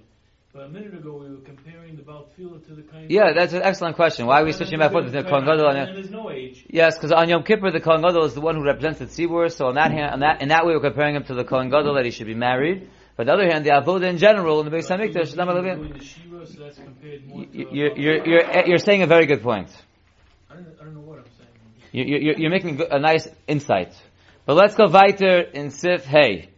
But 0.55 0.67
a 0.67 0.69
minute 0.69 0.93
ago 0.93 1.17
we 1.17 1.29
were 1.31 1.41
comparing 1.41 1.97
the 1.97 2.01
Baal 2.01 2.27
Tefillah 2.39 2.65
to 2.67 2.75
the 2.75 2.83
Kayan 2.83 3.07
Yeah, 3.09 3.33
that's 3.35 3.51
an 3.51 3.61
excellent 3.61 3.97
question. 3.97 4.25
Why 4.25 4.41
are 4.41 4.45
we 4.45 4.53
switching 4.53 4.79
back 4.79 4.93
and 4.93 5.11
forth 5.11 5.11
the 5.11 5.23
Kohen 5.29 5.43
Gadol 5.43 5.67
and 5.67 5.97
there's 5.97 6.09
no 6.09 6.31
age. 6.31 6.65
Yes, 6.69 6.95
because 6.95 7.11
on 7.11 7.27
Yom 7.27 7.43
Kippur 7.43 7.71
the 7.71 7.81
Kohen 7.81 8.01
Gadol 8.01 8.23
is 8.23 8.35
the 8.35 8.39
one 8.39 8.55
who 8.55 8.63
represents 8.63 8.99
the 8.99 9.05
Tzibur. 9.07 9.51
So 9.51 9.67
on 9.67 9.75
that 9.75 9.91
hand, 9.91 10.11
on 10.13 10.19
that 10.21 10.41
in 10.41 10.47
that 10.49 10.65
way 10.65 10.71
we're 10.73 10.79
comparing 10.79 11.13
him 11.15 11.25
to 11.25 11.33
the 11.33 11.43
Kohen 11.43 11.69
Gadol 11.69 11.95
that 11.95 12.05
he 12.05 12.11
should 12.11 12.27
be 12.27 12.35
married. 12.35 12.89
But 13.17 13.27
on 13.27 13.37
the 13.37 13.43
other 13.43 13.51
hand, 13.51 13.65
the 13.65 13.71
avoda 13.71 14.09
in 14.09 14.17
general 14.17 14.61
in 14.61 14.69
the 14.69 14.77
Beis 14.77 14.87
Hamikdash, 14.89 15.27
So 15.31 15.35
Lama 15.37 15.55
we're 15.55 15.61
Levium. 15.61 15.97
the 15.97 16.03
Shiva, 16.05 16.47
so 16.47 16.63
that's 16.63 16.77
compared 16.77 17.27
more 17.27 17.43
to 17.45 17.57
You- 17.57 17.67
a- 17.67 17.73
You're, 17.75 17.97
you're, 17.97 18.25
you're, 18.27 18.67
you're 18.67 18.77
saying 18.77 19.01
a 19.01 19.07
very 19.07 19.25
good 19.25 19.43
point. 19.43 19.69
I 20.49 20.55
don't, 20.55 20.67
I 20.79 20.83
don't 20.85 20.93
know 20.95 21.01
what 21.01 21.19
I'm 21.19 21.25
saying. 21.37 21.49
You- 21.91 22.17
you- 22.17 22.35
You're 22.37 22.49
making 22.51 22.81
a 22.89 22.99
nice 22.99 23.27
insight. 23.45 23.93
But 24.45 24.55
let's 24.55 24.75
go 24.75 24.87
weiter 24.87 25.39
in 25.41 25.71
Sif 25.71 26.05
Hey. 26.05 26.49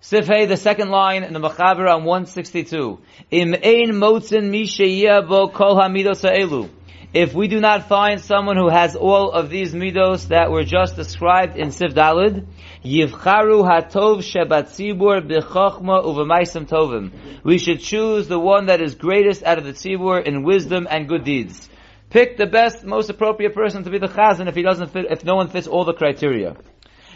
Sif 0.00 0.26
Hey, 0.26 0.44
the 0.44 0.56
second 0.56 0.90
line 0.90 1.24
in 1.24 1.32
the 1.32 1.40
Machaber 1.40 1.92
on 1.92 2.04
162. 2.04 3.00
Im 3.30 3.54
ein 3.54 3.98
bo 3.98 5.48
kol 5.48 5.76
hamidos. 5.76 6.70
If 7.14 7.34
we 7.34 7.48
do 7.48 7.60
not 7.60 7.88
find 7.88 8.20
someone 8.20 8.56
who 8.56 8.68
has 8.68 8.94
all 8.94 9.32
of 9.32 9.48
these 9.48 9.74
midos 9.74 10.28
that 10.28 10.50
were 10.50 10.64
just 10.64 10.96
described 10.96 11.56
in 11.56 11.70
Sif 11.70 11.94
Dalid, 11.94 12.46
yivcharu 12.84 13.64
hatov 13.64 14.18
shebatzibur 14.18 15.26
b'chochma 15.26 16.04
uv'maisem 16.04 16.68
tovim. 16.68 17.10
We 17.42 17.56
should 17.58 17.80
choose 17.80 18.28
the 18.28 18.38
one 18.38 18.66
that 18.66 18.82
is 18.82 18.94
greatest 18.94 19.44
out 19.44 19.58
of 19.58 19.64
the 19.64 19.72
tzibur 19.72 20.22
in 20.22 20.44
wisdom 20.44 20.86
and 20.88 21.08
good 21.08 21.24
deeds. 21.24 21.70
Pick 22.10 22.36
the 22.36 22.46
best, 22.46 22.84
most 22.84 23.08
appropriate 23.08 23.54
person 23.54 23.82
to 23.84 23.90
be 23.90 23.98
the 23.98 24.08
chazan 24.08 24.46
if 24.46 24.54
he 24.54 24.62
doesn't 24.62 24.92
fit, 24.92 25.06
if 25.10 25.24
no 25.24 25.36
one 25.36 25.48
fits 25.48 25.66
all 25.66 25.84
the 25.84 25.94
criteria. 25.94 26.54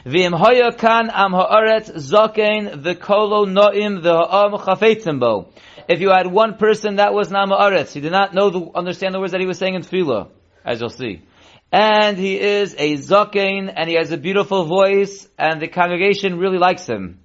V'im 0.04 0.32
hoya 0.32 0.72
kan 0.72 1.10
am 1.10 1.32
haaretz 1.32 1.90
zokein 1.90 2.82
the 2.82 2.94
kolo 2.94 3.44
noim 3.44 4.02
the 4.02 4.16
ha'am 4.16 4.52
chafetzim 4.52 5.20
bo. 5.20 5.52
If 5.88 6.00
you 6.00 6.08
had 6.08 6.26
one 6.26 6.54
person 6.54 6.96
that 6.96 7.12
was 7.12 7.30
nam 7.30 7.50
haaretz, 7.50 7.92
he 7.92 8.00
did 8.00 8.12
not 8.12 8.32
know 8.32 8.48
the, 8.48 8.70
understand 8.74 9.14
the 9.14 9.20
words 9.20 9.32
that 9.32 9.42
he 9.42 9.46
was 9.46 9.58
saying 9.58 9.74
in 9.74 9.82
tefillah, 9.82 10.30
as 10.64 10.80
you'll 10.80 10.88
see. 10.88 11.22
And 11.70 12.16
he 12.16 12.40
is 12.40 12.74
a 12.78 12.96
zokein, 12.96 13.70
and 13.76 13.90
he 13.90 13.96
has 13.96 14.10
a 14.10 14.16
beautiful 14.16 14.64
voice, 14.64 15.28
and 15.38 15.60
the 15.60 15.68
congregation 15.68 16.38
really 16.38 16.58
likes 16.58 16.86
him. 16.86 17.20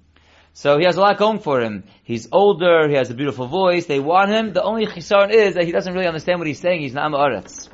So 0.52 0.78
he 0.78 0.84
has 0.84 0.96
a 0.96 1.00
lot 1.00 1.16
going 1.16 1.38
for 1.38 1.62
him. 1.62 1.84
He's 2.04 2.28
older, 2.30 2.88
he 2.90 2.94
has 2.96 3.10
a 3.10 3.14
beautiful 3.14 3.46
voice, 3.46 3.86
they 3.86 4.00
want 4.00 4.30
him. 4.30 4.52
The 4.52 4.62
only 4.62 4.86
chisaron 4.86 5.30
is 5.32 5.54
that 5.54 5.64
he 5.64 5.72
doesn't 5.72 5.92
really 5.92 6.06
understand 6.06 6.40
what 6.40 6.46
he's 6.46 6.60
saying, 6.60 6.82
he's 6.82 6.94
nam 6.94 7.12
haaretz. 7.12 7.70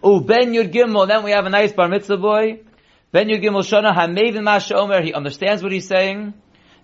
Oh, 0.00 0.20
Ben 0.20 0.52
Yud 0.52 0.72
Gimel, 0.72 1.08
then 1.08 1.24
we 1.24 1.32
have 1.32 1.46
a 1.46 1.50
nice 1.50 1.72
bar 1.72 1.88
mitzvah 1.88 2.18
boy. 2.18 2.60
Ben 3.14 3.28
Yud 3.28 3.42
Gimel 3.44 3.62
Shana 3.62 3.94
Hamevin 3.94 4.42
Masha 4.42 4.74
Omer, 4.76 5.00
he 5.00 5.14
understands 5.14 5.62
what 5.62 5.70
he's 5.70 5.86
saying. 5.86 6.34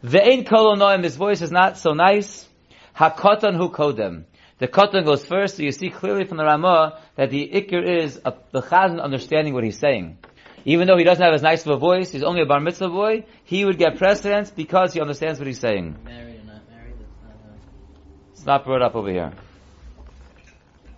Ve'ein 0.05 0.49
kol 0.49 0.77
noim, 0.77 1.03
his 1.03 1.17
voice 1.17 1.43
is 1.43 1.51
not 1.51 1.77
so 1.77 1.93
nice. 1.93 2.49
Hakotan 2.97 3.57
hu 3.57 3.69
kodem. 3.69 4.27
The 4.59 4.69
kotan 4.69 5.05
goes 5.05 5.25
first, 5.25 5.57
so 5.57 5.65
you 5.65 5.73
see 5.73 5.91
clearly 5.91 6.27
from 6.27 6.37
the 6.37 6.45
Ramah 6.45 7.01
that 7.17 7.31
the 7.31 7.51
ikir 7.53 8.05
is 8.05 8.21
a, 8.25 8.33
the 8.53 8.63
chazan 8.63 9.03
understanding 9.03 9.55
what 9.55 9.65
he's 9.65 9.81
saying. 9.81 10.19
Even 10.65 10.87
though 10.87 10.97
he 10.97 11.03
doesn't 11.03 11.25
have 11.25 11.35
as 11.35 11.43
nice 11.43 11.67
of 11.67 11.73
a 11.73 11.79
voice, 11.79 12.13
he's 12.13 12.23
only 12.23 12.43
a 12.43 12.47
bar 12.47 12.61
mitzvah 12.61 12.91
boy, 12.91 13.25
he 13.43 13.65
would 13.65 13.77
get 13.77 13.99
precedence 13.99 14.53
because 14.53 14.93
he 14.93 15.01
understands 15.01 15.41
what 15.41 15.49
he's 15.49 15.59
saying. 15.59 15.97
Married 16.05 16.43
or 16.43 16.45
not 16.45 16.63
married, 16.71 16.95
that's 17.01 17.25
not 17.25 17.33
a... 17.33 18.31
It's 18.31 18.47
not 18.47 18.65
brought 18.65 18.83
up 18.83 18.95
over 18.95 19.11
here. 19.11 19.33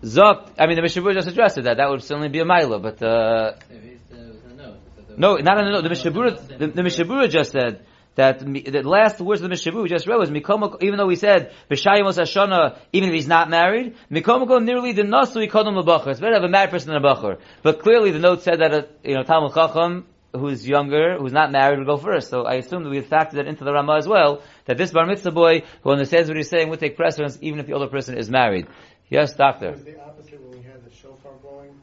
Zok, 0.02 0.50
I 0.59 0.66
mean 0.66 0.76
the 0.76 0.83
Mishabur 0.83 1.14
just 1.14 1.28
addressed 1.28 1.56
it, 1.56 1.62
that 1.64 1.78
that 1.78 1.88
would 1.88 2.02
certainly 2.02 2.28
be 2.28 2.40
a 2.40 2.44
mila, 2.44 2.80
but 2.80 3.02
uh, 3.02 3.52
There 3.70 3.78
is, 3.78 4.00
there 4.11 4.26
was 4.26 4.37
a 4.44 4.54
note. 4.54 4.78
that 4.96 4.96
there 4.96 5.02
No, 5.16 5.37
not 5.37 5.57
the 5.57 5.70
note. 5.70 5.83
The 5.83 5.90
Mishabura, 5.90 6.59
the, 6.59 6.66
the 6.68 6.83
Mishabura 6.83 7.29
just 7.29 7.53
said 7.53 7.85
that 8.14 8.40
the 8.40 8.83
last 8.83 9.20
words 9.20 9.40
of 9.40 9.48
the 9.48 9.55
Mishabura 9.55 9.83
we 9.83 9.88
just 9.88 10.07
read 10.07 10.16
was 10.16 10.31
Mikoma, 10.31 10.83
even 10.83 10.98
though 10.98 11.07
we 11.07 11.16
said 11.16 11.53
B'shayim 11.70 12.03
Hashana, 12.03 12.79
even 12.92 13.09
if 13.09 13.14
he's 13.14 13.27
not 13.27 13.48
married, 13.48 13.96
Mikomako 14.11 14.62
nearly 14.62 14.92
did 14.92 15.09
not. 15.09 15.29
So 15.29 15.40
the 15.40 15.46
Nasu 15.46 15.51
Yikodom 15.51 15.77
L'Bachar. 15.77 16.09
It's 16.09 16.20
better 16.20 16.33
to 16.33 16.40
have 16.40 16.44
a 16.44 16.48
married 16.48 16.70
person 16.70 16.92
than 16.92 17.03
a 17.03 17.07
Bachar. 17.07 17.38
But 17.62 17.81
clearly 17.81 18.11
the 18.11 18.18
note 18.18 18.42
said 18.42 18.61
that, 18.61 18.75
a, 18.75 18.88
you 19.03 19.14
know, 19.14 19.22
Talmud 19.22 19.55
Chacham, 19.55 20.07
who's 20.35 20.66
younger, 20.66 21.16
who's 21.18 21.33
not 21.33 21.53
married, 21.53 21.79
would 21.79 21.87
go 21.87 21.96
first. 21.96 22.31
So 22.31 22.44
I 22.44 22.55
assume 22.55 22.85
that 22.85 22.90
we 22.90 23.01
factored 23.01 23.33
that 23.33 23.46
into 23.46 23.64
the 23.64 23.72
Ramah 23.72 23.96
as 23.96 24.09
well, 24.09 24.42
that 24.66 24.79
this 24.79 24.90
Bar 24.90 25.07
Mitzvah 25.07 25.31
boy, 25.31 25.62
who 25.83 25.90
understands 25.90 26.29
what 26.29 26.37
he's 26.37 26.48
saying, 26.48 26.68
would 26.70 26.81
take 26.81 26.96
precedence 26.96 27.38
even 27.40 27.61
if 27.61 27.66
the 27.66 27.75
older 27.75 27.88
person 27.88 28.16
is 28.16 28.31
married. 28.31 28.66
Yes, 29.11 29.35
doctor. 29.35 29.68
It 29.68 29.75
was 29.75 29.85
the 29.85 30.01
opposite 30.03 30.40
when 30.40 30.59
we 30.59 30.62
had 30.64 30.83
the 30.85 30.90
shofar 30.94 31.33
blowing, 31.42 31.79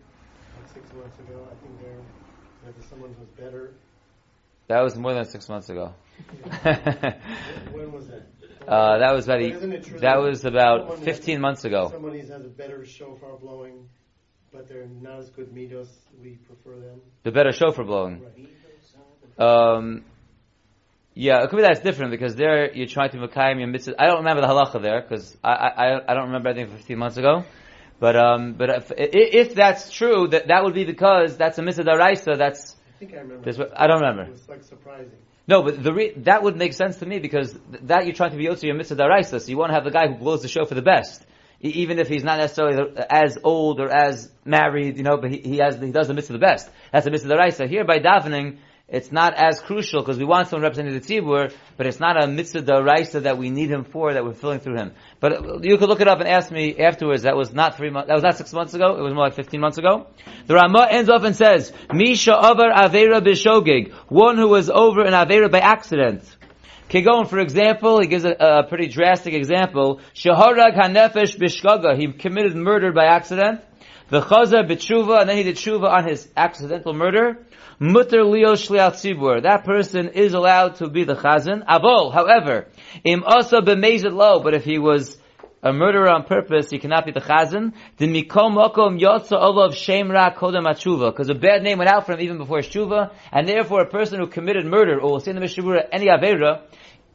like 0.58 0.74
six 0.74 0.92
months 0.94 1.20
ago. 1.20 1.46
I 1.46 1.56
think 1.62 1.80
there, 1.80 2.00
that 2.66 2.84
someone 2.90 3.16
was 3.20 3.28
better. 3.30 3.72
That 4.68 4.82
was 4.82 4.96
more 4.96 5.14
than 5.14 5.26
six 5.26 5.50
months 5.50 5.70
ago. 5.70 5.94
When 7.74 7.92
was 7.92 8.08
that? 8.08 8.24
Uh, 8.68 9.00
that 9.00 9.14
was 9.14 9.26
about 9.26 9.42
a, 9.42 9.50
isn't 9.50 9.72
it 9.74 9.84
true 9.84 10.00
that 10.00 10.18
was 10.18 10.46
about 10.46 10.82
someone 10.82 10.98
has- 10.98 11.06
15 11.06 11.42
months 11.42 11.66
ago. 11.66 11.90
Someone 11.92 12.20
has 12.20 12.30
a 12.30 12.50
better 12.50 12.86
shofar 12.86 13.38
blowing, 13.38 13.88
but 14.54 14.68
they're 14.68 14.86
not 15.02 15.20
as 15.20 15.30
good 15.32 15.52
midos. 15.56 15.88
We 16.22 16.32
prefer 16.32 16.78
them. 16.80 17.02
The 17.24 17.32
better 17.32 17.52
shofar 17.52 17.84
blowing. 17.86 18.22
Right. 19.38 19.78
Um, 19.78 20.04
yeah, 21.16 21.44
it 21.44 21.50
could 21.50 21.56
be 21.58 21.64
that's 21.64 21.80
different 21.80 22.12
because 22.12 22.36
there 22.36 22.72
you're 22.74 22.88
trying 22.88 23.10
to 23.12 23.18
makayim 23.18 23.58
your 23.60 23.68
mitzvah. 23.68 23.96
I 24.00 24.06
don't 24.06 24.18
remember 24.18 24.42
the 24.42 24.48
halacha 24.48 24.82
there 24.82 25.02
because 25.02 25.36
I, 25.44 25.52
I 25.52 26.12
I 26.12 26.14
don't 26.14 26.28
remember 26.28 26.50
anything 26.50 26.76
15 26.76 26.98
months 26.98 27.18
ago. 27.18 27.44
But 28.00 28.16
um, 28.16 28.54
but 28.54 28.70
if, 28.70 28.92
if 28.98 29.56
that's 29.56 29.92
true, 29.92 30.28
that 30.30 30.48
that 30.48 30.64
would 30.64 30.74
be 30.74 30.86
because 30.86 31.36
that's 31.38 31.58
a 31.58 31.62
mitzvah 31.62 31.84
daraisa. 31.84 32.38
That's 32.38 32.76
I 32.96 33.00
think 33.00 33.14
I 33.14 33.18
remember. 33.18 33.52
What- 33.54 33.74
I 33.80 33.88
don't 33.88 34.00
remember. 34.02 34.24
It 34.24 34.32
was 34.32 34.48
like 34.50 34.64
surprising. 34.64 35.12
no, 35.48 35.64
but 35.64 35.84
the 35.84 35.94
re, 35.94 36.14
that 36.18 36.44
would 36.44 36.56
make 36.56 36.74
sense 36.74 36.98
to 36.98 37.06
me 37.06 37.20
because 37.20 37.52
th- 37.52 37.84
that 37.84 38.06
you're 38.06 38.16
trying 38.16 38.32
to 38.32 38.38
be 38.38 38.46
yotzi 38.46 38.64
your 38.64 38.76
mitzvah 38.76 38.96
daraisa. 38.96 39.42
So 39.42 39.50
you 39.50 39.58
want 39.58 39.70
to 39.72 39.74
have 39.76 39.84
the 39.84 39.92
guy 39.92 40.08
who 40.08 40.16
blows 40.16 40.42
the 40.42 40.48
show 40.48 40.66
for 40.66 40.76
the 40.76 40.82
best, 40.82 41.26
E- 41.62 41.70
even 41.82 42.00
if 42.00 42.08
he's 42.08 42.24
not 42.24 42.38
necessarily 42.40 42.76
the- 42.78 43.14
as 43.14 43.38
old 43.44 43.82
or 43.82 43.90
as 43.90 44.32
married, 44.46 44.96
you 44.98 45.04
know. 45.04 45.18
But 45.18 45.32
he, 45.32 45.38
he 45.40 45.58
has 45.58 45.78
he 45.80 45.92
does 45.92 46.08
the 46.08 46.14
mitzvah 46.14 46.34
the 46.34 46.40
best. 46.40 46.70
That's 46.94 47.04
the 47.06 47.12
mitzvah 47.12 47.34
daraisa. 47.34 47.68
Here 47.68 47.84
by 47.84 48.00
davening, 48.00 48.60
it's 48.92 49.12
not 49.12 49.34
as 49.36 49.60
crucial 49.60 50.02
because 50.02 50.18
we 50.18 50.26
want 50.26 50.48
someone 50.48 50.64
representing 50.64 50.94
the 50.94 51.02
tzibur, 51.02 51.54
but 51.78 51.86
it's 51.86 52.00
not 52.00 52.22
a 52.22 52.28
mitzvah 52.28 52.62
daraisa 52.62 53.24
that 53.24 53.38
we 53.38 53.50
need 53.50 53.70
him 53.70 53.84
for 53.84 54.14
that 54.14 54.24
we're 54.24 54.34
filling 54.34 54.60
through 54.60 54.78
him. 54.78 54.94
But 55.20 55.64
you 55.64 55.78
could 55.78 55.90
look 55.90 56.02
it 56.02 56.08
up 56.08 56.20
and 56.20 56.28
ask 56.28 56.52
me 56.52 56.78
afterwards. 56.78 57.24
That 57.24 57.36
was 57.36 57.54
not 57.54 57.78
three 57.78 57.90
months. 57.90 58.08
That 58.08 58.16
was 58.16 58.24
not 58.24 58.38
six 58.38 58.52
months 58.54 58.74
ago. 58.74 58.98
It 58.98 59.02
was 59.02 59.14
more 59.14 59.26
like 59.26 59.36
fifteen 59.36 59.62
months 59.62 59.78
ago. 59.78 60.08
The 60.48 60.56
Ramah 60.56 60.88
ends 60.90 61.10
off 61.10 61.24
and 61.24 61.36
says, 61.36 61.72
"Misha 61.94 62.34
avar 62.34 62.72
avera 62.72 63.22
b'shogig," 63.22 63.94
one 64.08 64.38
who 64.38 64.48
was 64.48 64.70
over 64.70 65.04
an 65.04 65.14
avera 65.14 65.52
by 65.52 65.60
accident. 65.60 66.24
Kegon, 66.90 67.30
for 67.30 67.38
example, 67.38 68.02
he 68.02 68.08
gives 68.08 68.26
a, 68.26 68.32
a 68.32 68.64
pretty 68.64 68.88
drastic 68.88 69.36
example. 69.36 70.02
Shaharag 70.16 70.76
hanefesh 70.76 71.38
bishkaga. 71.38 71.96
He 71.96 72.12
committed 72.14 72.56
murder 72.56 72.92
by 72.92 73.06
accident. 73.06 73.62
The 74.10 74.22
chaza 74.22 74.68
b'tshuva, 74.68 75.22
and 75.22 75.30
then 75.30 75.38
he 75.38 75.44
did 75.44 75.56
tshuva 75.56 75.88
on 75.88 76.08
his 76.08 76.28
accidental 76.36 76.94
murder. 76.94 77.38
Mutter 77.80 78.24
leo 78.24 78.54
shliat 78.54 78.94
tzibur. 78.94 79.44
That 79.44 79.66
person 79.66 80.10
is 80.10 80.34
allowed 80.34 80.76
to 80.78 80.90
be 80.90 81.04
the 81.04 81.14
chazan. 81.14 81.64
Avol, 81.66 82.12
however, 82.12 82.66
im 83.04 83.24
asa 83.24 83.62
b'mezid 83.62 84.12
lo, 84.12 84.42
but 84.42 84.56
if 84.56 84.64
he 84.64 84.80
was 84.80 85.18
a 85.62 85.72
murderer 85.72 86.10
on 86.10 86.24
purpose, 86.24 86.72
he 86.72 86.80
cannot 86.80 87.06
be 87.06 87.12
the 87.12 87.20
chazan. 87.20 87.74
The 87.98 88.08
mikom 88.08 88.56
mokom 88.56 89.00
yotza 89.00 89.40
olav 89.40 89.76
shem 89.76 90.10
ra 90.10 90.34
kodem 90.34 90.66
atshuva, 90.66 91.12
because 91.12 91.30
a 91.30 91.36
bad 91.36 91.62
name 91.62 91.78
went 91.78 91.92
out 91.92 92.08
for 92.08 92.14
him 92.14 92.22
even 92.22 92.40
before 92.40 92.58
his 92.58 92.68
tshuva, 92.68 93.12
and 93.32 93.48
therefore 93.48 93.82
a 93.82 93.90
person 93.90 94.20
who 94.20 94.26
committed 94.26 94.66
murder, 94.66 95.00
or 95.00 95.12
will 95.12 95.20
say 95.20 95.30
in 95.30 95.40
the 95.40 95.46
Mishabura, 95.46 95.88
any 95.92 96.08
avera, 96.08 96.62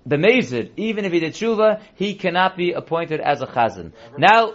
b'mezid, 0.09 0.71
even 0.77 1.05
if 1.05 1.13
he 1.13 1.19
did 1.19 1.33
tshuva, 1.33 1.83
he 1.97 2.15
cannot 2.15 2.57
be 2.57 2.71
appointed 2.73 3.21
as 3.21 3.43
a 3.43 3.47
chazan. 3.47 3.91
Now, 4.17 4.53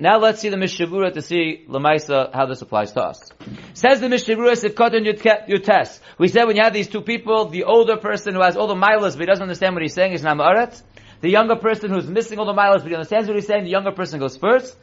now 0.00 0.18
let's 0.18 0.40
see 0.40 0.48
the 0.48 0.56
Mishabura 0.56 1.12
to 1.12 1.22
see 1.22 1.64
Lamaisa 1.68 2.32
how 2.32 2.46
this 2.46 2.62
applies 2.62 2.92
to 2.92 3.02
us. 3.02 3.30
Says 3.74 4.00
the 4.00 4.06
Mishabura 4.06 4.52
Sivkotan 4.52 5.04
Yutes. 5.04 6.00
We 6.18 6.28
said 6.28 6.44
when 6.44 6.54
you 6.54 6.62
have 6.62 6.72
these 6.72 6.86
two 6.86 7.00
people, 7.00 7.46
the 7.46 7.64
older 7.64 7.96
person 7.96 8.34
who 8.34 8.40
has 8.42 8.56
all 8.56 8.68
the 8.68 8.74
milas 8.74 9.12
but 9.12 9.20
he 9.20 9.26
doesn't 9.26 9.42
understand 9.42 9.74
what 9.74 9.82
he's 9.82 9.94
saying 9.94 10.12
is 10.12 10.22
Namaret. 10.22 10.80
the 11.20 11.30
younger 11.30 11.56
person 11.56 11.90
who's 11.90 12.06
missing 12.06 12.38
all 12.38 12.46
the 12.46 12.52
miles, 12.52 12.82
but 12.82 12.90
he 12.90 12.94
understands 12.94 13.26
what 13.26 13.34
he's 13.34 13.48
saying, 13.48 13.64
the 13.64 13.70
younger 13.70 13.90
person 13.90 14.20
goes 14.20 14.36
first. 14.36 14.76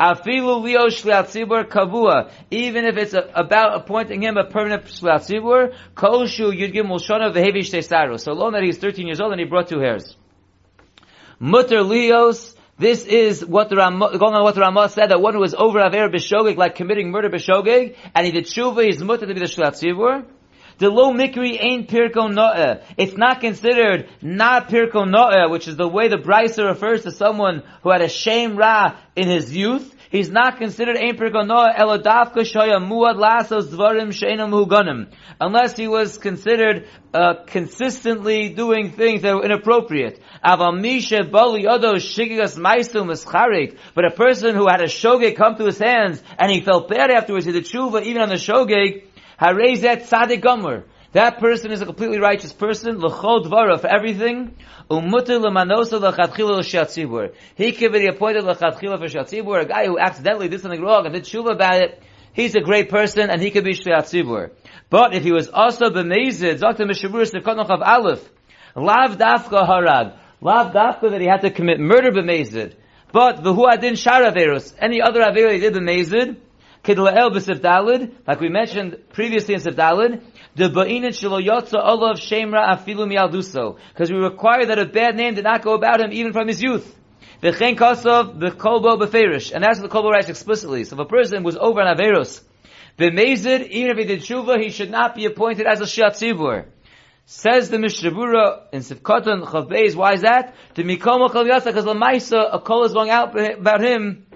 Afilu 0.00 0.60
leo 0.60 0.86
shliat 0.88 1.26
tzibur 1.26 1.68
kavua. 1.68 2.32
Even 2.50 2.86
if 2.86 2.96
it's 2.96 3.14
a, 3.14 3.30
about 3.34 3.76
appointing 3.76 4.22
him 4.22 4.36
a 4.36 4.44
permanent 4.50 4.86
shliat 4.86 5.30
tzibur, 5.30 5.76
koshu 5.94 6.52
yudgim 6.52 6.86
mulshana 6.86 7.32
v'hevish 7.32 7.70
tesaru. 7.70 8.18
So 8.18 8.32
long 8.32 8.52
that 8.54 8.64
he's 8.64 8.78
13 8.78 9.06
years 9.06 9.20
old 9.20 9.30
and 9.30 9.40
he 9.40 9.46
brought 9.46 9.68
two 9.68 9.78
hairs. 9.78 10.16
Mutter 11.38 11.82
leos. 11.82 12.55
This 12.78 13.06
is 13.06 13.44
what 13.44 13.70
the 13.70 13.76
Ramah, 13.76 14.18
going 14.18 14.34
on 14.34 14.42
what 14.42 14.54
the 14.54 14.60
Ramah 14.60 14.90
said, 14.90 15.10
that 15.10 15.20
one 15.20 15.32
who 15.32 15.40
was 15.40 15.54
over 15.54 15.80
Aver 15.80 16.10
B'Shogeg, 16.10 16.58
like 16.58 16.74
committing 16.74 17.10
murder 17.10 17.30
B'Shogeg, 17.30 17.96
and 18.14 18.26
he 18.26 18.32
did 18.32 18.44
tshuva, 18.44 18.84
he's 18.84 19.02
mutter 19.02 19.26
to 19.26 19.32
be 19.32 19.40
the 19.40 19.46
Shlat 19.46 19.82
Tzibur. 19.82 20.26
The 20.78 20.90
low 20.90 21.10
mikri 21.10 21.56
ain't 21.58 21.88
pirko 21.88 22.30
no'eh. 22.30 22.82
It's 22.98 23.16
not 23.16 23.40
considered 23.40 24.10
not 24.20 24.68
pirko 24.68 25.08
no'eh, 25.08 25.50
which 25.50 25.68
is 25.68 25.76
the 25.76 25.88
way 25.88 26.08
the 26.08 26.18
Brisa 26.18 26.68
refers 26.68 27.04
to 27.04 27.12
someone 27.12 27.62
who 27.82 27.90
had 27.90 28.02
a 28.02 28.10
shame 28.10 28.58
ra 28.58 28.94
in 29.14 29.26
his 29.26 29.56
youth. 29.56 29.94
He's 30.10 30.28
not 30.28 30.58
considered 30.58 30.98
ain't 30.98 31.18
pirko 31.18 31.46
no'eh 31.46 31.74
elodavka 31.78 32.44
shoya 32.44 32.76
muad 32.78 33.16
lasos 33.16 33.68
dvarim 33.68 34.12
she'enam 34.12 34.50
huganim. 34.50 35.08
Unless 35.40 35.78
he 35.78 35.88
was 35.88 36.18
considered 36.18 36.86
uh, 37.14 37.36
consistently 37.46 38.50
doing 38.50 38.92
things 38.92 39.22
that 39.22 39.34
were 39.34 39.44
inappropriate. 39.46 40.20
But 40.42 40.60
a 44.04 44.10
person 44.10 44.54
who 44.54 44.68
had 44.68 44.80
a 44.80 44.86
shogeg 44.86 45.36
come 45.36 45.56
to 45.56 45.64
his 45.64 45.78
hands 45.78 46.22
and 46.38 46.50
he 46.50 46.60
felt 46.60 46.88
bad 46.88 47.10
afterwards, 47.10 47.46
he 47.46 47.52
did 47.52 47.64
tshuva 47.64 48.02
even 48.02 48.22
on 48.22 48.28
the 48.28 48.34
shogeg, 48.36 49.04
Harezet 49.40 50.08
Tzadik 50.08 50.40
Gomer. 50.40 50.84
That 51.12 51.38
person 51.38 51.70
is 51.70 51.80
a 51.80 51.86
completely 51.86 52.18
righteous 52.18 52.52
person, 52.52 52.98
l'chol 52.98 53.44
dvara, 53.44 53.80
for 53.80 53.86
everything. 53.86 54.54
Umutir 54.90 55.40
l'manosa 55.40 56.00
l'shatzibur. 56.00 57.34
He 57.54 57.72
can 57.72 57.92
be 57.92 58.06
appointed 58.06 58.44
l'chatchila 58.44 58.98
for 58.98 59.06
shatzibur, 59.06 59.62
a 59.62 59.64
guy 59.66 59.86
who 59.86 59.98
accidentally 59.98 60.48
did 60.48 60.60
something 60.60 60.82
wrong 60.82 61.06
and 61.06 61.14
did 61.14 61.24
tshuva 61.24 61.52
about 61.52 61.80
it. 61.80 62.02
He's 62.32 62.54
a 62.54 62.60
great 62.60 62.90
person 62.90 63.30
and 63.30 63.40
he 63.40 63.50
could 63.50 63.64
be 63.64 63.72
shatzibur. 63.72 64.50
But 64.90 65.14
if 65.14 65.22
he 65.22 65.32
was 65.32 65.48
also 65.48 65.90
b'mezid, 65.90 66.60
Dr. 66.60 66.84
Mishabur 66.84 67.30
Sekonoch 67.30 67.70
of 67.70 67.80
Aleph, 67.80 68.28
lav 68.74 69.16
dafka 69.16 69.66
harag, 69.66 70.18
lav 70.40 70.72
dafka 70.72 71.10
that 71.10 71.20
he 71.20 71.26
had 71.26 71.42
to 71.42 71.50
commit 71.50 71.80
murder 71.80 72.10
b'mezid. 72.12 72.74
But 73.12 73.42
the 73.42 73.54
hu 73.54 73.66
adin 73.66 73.94
shar 73.94 74.22
averus, 74.22 74.74
any 74.78 75.00
other 75.00 75.22
aver 75.22 75.52
he 75.52 75.60
did 75.60 75.74
b'mezid, 75.74 76.36
Kidlael 76.86 77.32
b'sif 77.32 77.58
dalid, 77.60 78.12
like 78.28 78.40
we 78.40 78.48
mentioned 78.48 78.96
previously 79.12 79.54
in 79.54 79.60
sif 79.60 79.74
dalid, 79.74 80.22
the 80.54 80.68
ba'inin 80.68 81.08
shelo 81.08 81.44
yotza 81.44 81.84
olav 81.84 82.16
shemra 82.16 82.76
afilu 82.76 83.10
mialduso, 83.10 83.76
because 83.92 84.12
we 84.12 84.18
require 84.18 84.66
that 84.66 84.78
a 84.78 84.86
bad 84.86 85.16
name 85.16 85.34
did 85.34 85.42
not 85.42 85.62
go 85.62 85.74
about 85.74 86.00
him 86.00 86.12
even 86.12 86.32
from 86.32 86.46
his 86.46 86.62
youth. 86.62 86.96
V'chein 87.42 87.76
kosov 87.76 88.38
b'kolbo 88.38 89.00
b'ferish, 89.00 89.52
and 89.52 89.64
that's 89.64 89.80
what 89.80 89.90
the 89.90 89.96
kolbo 89.96 90.12
writes 90.12 90.28
explicitly. 90.28 90.84
So 90.84 90.94
if 90.94 91.00
a 91.00 91.04
person 91.06 91.42
was 91.42 91.56
over 91.56 91.80
an 91.80 91.96
averos, 91.96 92.40
b'mezid, 92.98 93.68
even 93.68 93.90
if 93.90 93.98
he 93.98 94.04
did 94.04 94.20
tshuva, 94.20 94.62
he 94.62 94.70
should 94.70 94.92
not 94.92 95.16
be 95.16 95.24
appointed 95.24 95.66
as 95.66 95.80
a 95.80 95.84
shiat 95.84 96.12
tzibur. 96.12 96.66
Says 97.28 97.70
the 97.70 97.78
Mishnah 97.80 98.10
in 98.70 98.82
Sivkotan 98.82 99.44
Chav 99.44 99.68
Beis, 99.68 99.96
why 99.96 100.12
is 100.12 100.22
that? 100.22 100.54
To 100.76 100.84
Mikoma 100.84 101.28
Kol 101.28 101.44
Yasa, 101.44 101.64
because 101.64 101.84
Lamaisa, 101.84 102.54
a 102.54 102.60
call 102.60 102.84
is 102.84 102.92
going 102.92 103.10
out 103.10 103.36
about 103.36 103.80
him, 103.80 104.26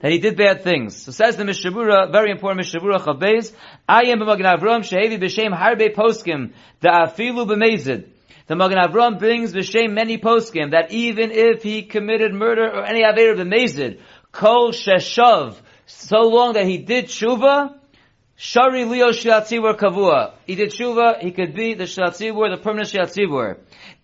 that 0.00 0.10
he 0.10 0.18
did 0.18 0.36
bad 0.36 0.64
things. 0.64 0.96
So 1.00 1.12
says 1.12 1.36
the 1.36 1.44
Mishabura, 1.44 2.10
very 2.10 2.32
important 2.32 2.66
Mishabura 2.66 2.98
Chavbeis, 2.98 3.52
I 3.88 4.06
am 4.06 4.18
b'Magen 4.18 4.52
Avram 4.52 4.80
shehevi 4.80 5.20
b'shem 5.20 5.56
harbe 5.56 5.94
poskim, 5.94 6.54
the 6.80 6.88
afilu 6.88 7.46
b'mezid. 7.46 8.08
The 8.48 8.56
Magen 8.56 8.78
Avram 8.78 9.20
brings 9.20 9.54
b'shem 9.54 9.92
many 9.92 10.18
poskim, 10.18 10.72
that 10.72 10.90
even 10.90 11.30
if 11.30 11.62
he 11.62 11.84
committed 11.84 12.34
murder 12.34 12.64
or 12.64 12.84
any 12.84 13.04
aver 13.04 13.30
of 13.30 13.38
the 13.38 13.44
mezid, 13.44 14.00
kol 14.32 14.72
sheshav, 14.72 15.54
so 15.86 16.22
long 16.22 16.54
that 16.54 16.66
he 16.66 16.78
did 16.78 17.04
tshuva, 17.04 17.78
Shari 18.36 18.84
Leo 18.84 19.10
Shiatzibur 19.10 19.78
Kavua. 19.78 20.32
He 20.44 20.56
did 20.56 20.72
he 20.72 21.30
could 21.30 21.54
be 21.54 21.74
the 21.74 21.84
Shiatzibur, 21.84 22.54
the 22.54 22.60
permanent 22.60 22.88
Shiatzibur. 22.88 23.58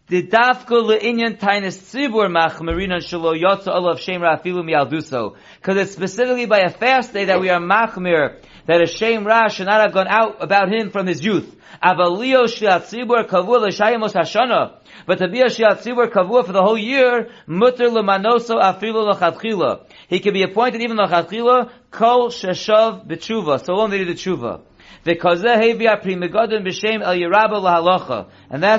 The 0.06 0.24
dafka 0.24 0.66
le'inyan 0.70 1.38
tainis 1.38 1.78
tzibur 1.78 2.26
machmerina 2.26 2.98
shelo 2.98 3.32
yotza 3.40 3.74
olav 3.74 4.00
shem 4.00 4.20
rafilu 4.20 4.64
mialduso. 4.64 5.36
Because 5.56 5.76
it's 5.76 5.92
specifically 5.92 6.46
by 6.46 6.60
a 6.60 6.70
fast 6.70 7.12
day 7.12 7.26
that 7.26 7.40
we 7.40 7.48
are 7.48 7.60
machmir, 7.60 8.40
that 8.66 8.80
a 8.80 8.86
shem 8.86 9.24
ra 9.24 9.46
should 9.48 9.66
not 9.66 9.80
have 9.80 9.92
gone 9.92 10.08
out 10.08 10.42
about 10.42 10.72
him 10.72 10.90
from 10.90 11.06
his 11.06 11.24
youth. 11.24 11.56
Avalio 11.80 12.46
shiat 12.46 12.88
tzibur 12.88 13.28
kavua 13.28 13.60
l'shayimos 13.68 14.12
hashana. 14.12 14.78
But 15.06 15.18
to 15.18 15.28
be 15.28 15.42
a 15.42 15.46
shiat 15.46 15.82
tzibur 15.82 16.10
kavua 16.10 16.44
for 16.44 16.52
the 16.52 16.62
whole 16.62 16.78
year, 16.78 17.30
mutter 17.46 17.86
lemanoso 17.86 18.60
afilu 18.60 19.12
l'chadchila. 19.12 19.86
He 20.10 20.18
can 20.18 20.34
be 20.34 20.42
appointed 20.42 20.82
even 20.82 20.96
l'chadchila, 20.96 21.70
kol 21.92 22.30
sheshav 22.30 23.06
b'tshuva, 23.06 23.64
so 23.64 23.74
long 23.74 23.92
he 23.92 24.04
did 24.04 24.16
tshuva. 24.16 24.62
And 25.02 25.16
that's 25.16 25.32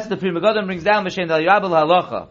the 0.08 0.17
Pri 0.17 0.30
Megadim 0.30 0.65
brings 0.65 0.84
down 0.84 1.06
b'shem 1.06 1.32
El 1.32 1.39
Yerabah 1.39 1.70
lahalacha. 1.70 2.28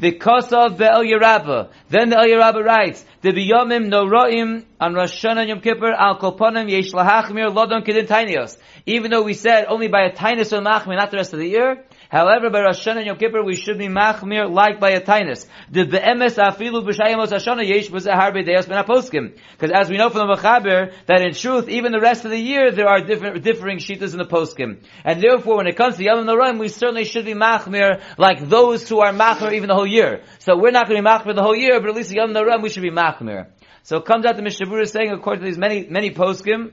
Because 0.00 0.50
of 0.52 0.78
the 0.78 0.90
El 0.90 1.04
Yerabah. 1.04 1.68
Then 1.90 2.08
the 2.08 2.16
El 2.16 2.24
Yerabah 2.24 2.64
writes, 2.64 3.04
the 3.20 3.32
biyomim 3.32 3.90
noraim 3.90 4.64
on 4.80 4.94
Rosh 4.94 5.22
Hashanah 5.22 5.46
Yom 5.48 5.60
Kippur 5.60 5.92
al 5.92 6.18
kolponim 6.18 6.70
yesh 6.70 6.92
lahachmir 6.92 7.54
lodon 7.54 7.84
kedin 7.84 8.06
tainios. 8.06 8.56
Even 8.86 9.10
though 9.10 9.24
we 9.24 9.34
said 9.34 9.66
only 9.68 9.88
by 9.88 10.04
a 10.04 10.12
tainus 10.12 10.52
or 10.52 10.62
machmir, 10.62 10.96
not 10.96 11.10
the 11.10 11.18
rest 11.18 11.34
of 11.34 11.38
the 11.38 11.48
year, 11.48 11.84
However, 12.10 12.48
by 12.48 12.62
Rosh 12.62 12.86
Hashanah 12.86 12.96
and 12.98 13.06
Yom 13.06 13.16
Kippur, 13.18 13.44
we 13.44 13.54
should 13.54 13.76
be 13.76 13.88
machmir 13.88 14.50
like 14.50 14.80
by 14.80 14.92
a 14.92 15.00
tainus. 15.00 15.46
The 15.70 15.84
be'emes 15.84 16.36
afilu 16.36 16.82
b'shayim 16.82 17.18
Rosh 17.18 17.28
Hashanah 17.28 17.68
yesh 17.68 17.90
b'zeh 17.90 18.10
harbe 18.10 18.46
deos 18.46 18.64
ben 18.64 18.82
aposkim. 18.82 19.36
Because 19.52 19.70
as 19.74 19.90
we 19.90 19.98
know 19.98 20.08
from 20.08 20.26
the 20.26 20.34
Mechaber, 20.34 20.94
that 21.04 21.20
in 21.20 21.34
truth, 21.34 21.68
even 21.68 21.92
the 21.92 22.00
rest 22.00 22.24
of 22.24 22.30
the 22.30 22.38
year, 22.38 22.72
there 22.72 22.88
are 22.88 23.02
different, 23.02 23.42
differing 23.44 23.76
shitas 23.76 24.12
in 24.12 24.18
the 24.18 24.24
poskim. 24.24 24.82
And 25.04 25.22
therefore, 25.22 25.58
when 25.58 25.66
it 25.66 25.76
comes 25.76 25.98
to 25.98 26.04
Yom 26.04 26.24
Noraim, 26.24 26.58
we 26.58 26.68
certainly 26.68 27.04
should 27.04 27.26
be 27.26 27.34
machmir 27.34 28.00
like 28.16 28.48
those 28.48 28.88
who 28.88 29.00
are 29.00 29.12
machmir 29.12 29.52
even 29.52 29.68
the 29.68 29.74
whole 29.74 29.86
year. 29.86 30.22
So 30.38 30.56
we're 30.56 30.70
not 30.70 30.88
going 30.88 31.02
to 31.02 31.02
be 31.02 31.08
machmir 31.08 31.34
the 31.34 31.42
whole 31.42 31.56
year, 31.56 31.78
but 31.78 31.90
at 31.90 31.94
least 31.94 32.10
Yom 32.10 32.32
Noraim, 32.32 32.62
we 32.62 32.70
should 32.70 32.82
be 32.82 32.90
machmir. 32.90 33.48
So 33.82 33.98
it 33.98 34.06
comes 34.06 34.24
out 34.24 34.36
the 34.36 34.42
Mishnah 34.42 34.74
is 34.80 34.92
saying, 34.92 35.10
according 35.10 35.44
to 35.44 35.46
these 35.46 35.58
many, 35.58 35.86
many 35.88 36.10
poskim, 36.10 36.72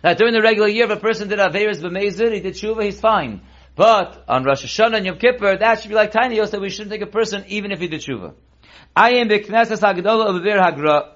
that 0.00 0.16
during 0.16 0.32
the 0.32 0.40
regular 0.40 0.68
year, 0.68 0.84
if 0.84 0.90
a 0.90 0.96
person 0.96 1.28
did 1.28 1.38
Averis 1.38 1.82
b'mezid, 1.82 2.32
he 2.32 2.40
did 2.40 2.54
tshuva, 2.54 2.82
he's 2.82 2.98
fine. 2.98 3.42
But 3.74 4.24
on 4.28 4.44
Rosh 4.44 4.64
Hashanah 4.64 4.98
and 4.98 5.06
Yom 5.06 5.18
Kippur, 5.18 5.56
that 5.56 5.80
should 5.80 5.88
be 5.88 5.94
like 5.94 6.12
tiny 6.12 6.38
that 6.38 6.60
we 6.60 6.68
shouldn't 6.68 6.92
take 6.92 7.00
a 7.00 7.06
person 7.06 7.44
even 7.48 7.72
if 7.72 7.80
he 7.80 7.88
did 7.88 8.00
tshuva. 8.00 8.34
I 8.94 9.12
am 9.14 9.28
b'knesses 9.28 9.80
hagdola 9.80 10.36
of 10.36 10.42
bir 10.42 10.58
hagra. 10.58 11.14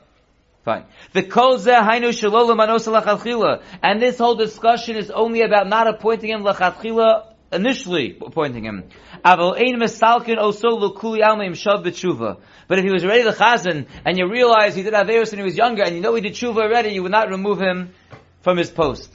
Fine. 0.64 0.84
The 1.12 1.22
kol 1.24 1.58
zeh 1.58 1.78
hainu 1.78 2.08
shalol 2.08 2.56
manos 2.56 2.86
lachatchila. 2.86 3.62
And 3.82 4.00
this 4.00 4.16
whole 4.16 4.36
discussion 4.36 4.96
is 4.96 5.10
only 5.10 5.42
about 5.42 5.68
not 5.68 5.86
appointing 5.86 6.30
him 6.30 6.42
lachatchila 6.42 7.34
initially 7.52 8.16
appointing 8.20 8.64
him. 8.64 8.84
Aval 9.24 9.60
ein 9.60 9.78
mesalkin 9.78 10.38
oso 10.38 10.80
lukuli 10.80 11.20
almeim 11.20 11.52
shav 11.52 11.84
b'tshuva. 11.84 12.40
But 12.68 12.78
if 12.78 12.84
he 12.84 12.90
was 12.90 13.04
already 13.04 13.22
the 13.22 13.32
chazan, 13.32 13.86
and 14.04 14.16
you 14.16 14.30
realize 14.30 14.74
he 14.74 14.82
did 14.82 14.94
Averis 14.94 15.30
when 15.30 15.38
he 15.38 15.44
was 15.44 15.56
younger, 15.56 15.82
and 15.82 15.94
you 15.94 16.00
know 16.00 16.14
he 16.14 16.22
did 16.22 16.32
tshuva 16.32 16.62
already, 16.62 16.90
you 16.90 17.02
would 17.02 17.12
not 17.12 17.28
remove 17.28 17.60
him 17.60 17.92
from 18.40 18.56
his 18.56 18.70
post. 18.70 19.10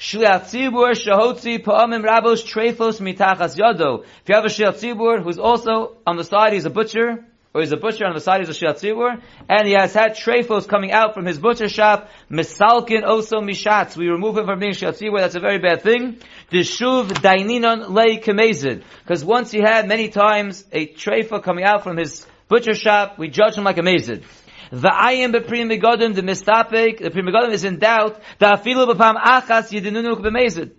Shliat 0.00 0.44
Shahotzi 0.46 1.62
Pa'amim 1.62 2.02
Rabos 2.02 2.42
Trefos 2.42 3.02
Mitachas 3.02 3.58
Yado. 3.58 4.02
If 4.02 4.28
you 4.30 4.34
have 4.34 4.46
a 4.46 4.48
Shliat 4.48 5.22
who's 5.22 5.38
also 5.38 5.98
on 6.06 6.16
the 6.16 6.24
side, 6.24 6.54
he's 6.54 6.64
a 6.64 6.70
butcher, 6.70 7.22
or 7.52 7.60
he's 7.60 7.72
a 7.72 7.76
butcher 7.76 8.06
on 8.06 8.14
the 8.14 8.20
side, 8.20 8.40
he's 8.40 8.48
a 8.48 8.58
Shliat 8.58 9.22
and 9.50 9.68
he 9.68 9.74
has 9.74 9.92
had 9.92 10.12
Trefos 10.12 10.66
coming 10.66 10.90
out 10.90 11.12
from 11.12 11.26
his 11.26 11.38
butcher 11.38 11.68
shop, 11.68 12.08
Misalkin 12.30 13.06
also 13.06 13.42
Mishatz. 13.42 13.94
We 13.94 14.08
remove 14.08 14.38
him 14.38 14.46
from 14.46 14.58
being 14.58 14.72
Shliat 14.72 15.18
that's 15.18 15.34
a 15.34 15.40
very 15.40 15.58
bad 15.58 15.82
thing. 15.82 16.16
Dishuv 16.50 17.08
Daininon 17.08 17.90
Lei 17.90 18.20
Kemezid. 18.20 18.82
Because 19.02 19.22
once 19.22 19.50
he 19.50 19.60
had 19.60 19.86
many 19.86 20.08
times 20.08 20.64
a 20.72 20.86
Trefa 20.86 21.42
coming 21.42 21.64
out 21.64 21.84
from 21.84 21.98
his 21.98 22.26
butcher 22.48 22.74
shop, 22.74 23.18
we 23.18 23.28
judge 23.28 23.54
him 23.54 23.64
like 23.64 23.76
a 23.76 23.82
Mezid. 23.82 24.24
The 24.70 24.88
bepri 24.88 25.64
megodim, 25.66 26.14
the 26.14 26.22
mistapek, 26.22 26.98
the 26.98 27.10
pri 27.10 27.22
megodim 27.22 27.52
is 27.52 27.64
in 27.64 27.78
doubt, 27.78 28.20
the 28.38 28.46
afilu 28.46 28.92
b'pam 28.92 29.16
achas 29.16 29.70
yidinunuk 29.72 30.22
b'mezid. 30.22 30.72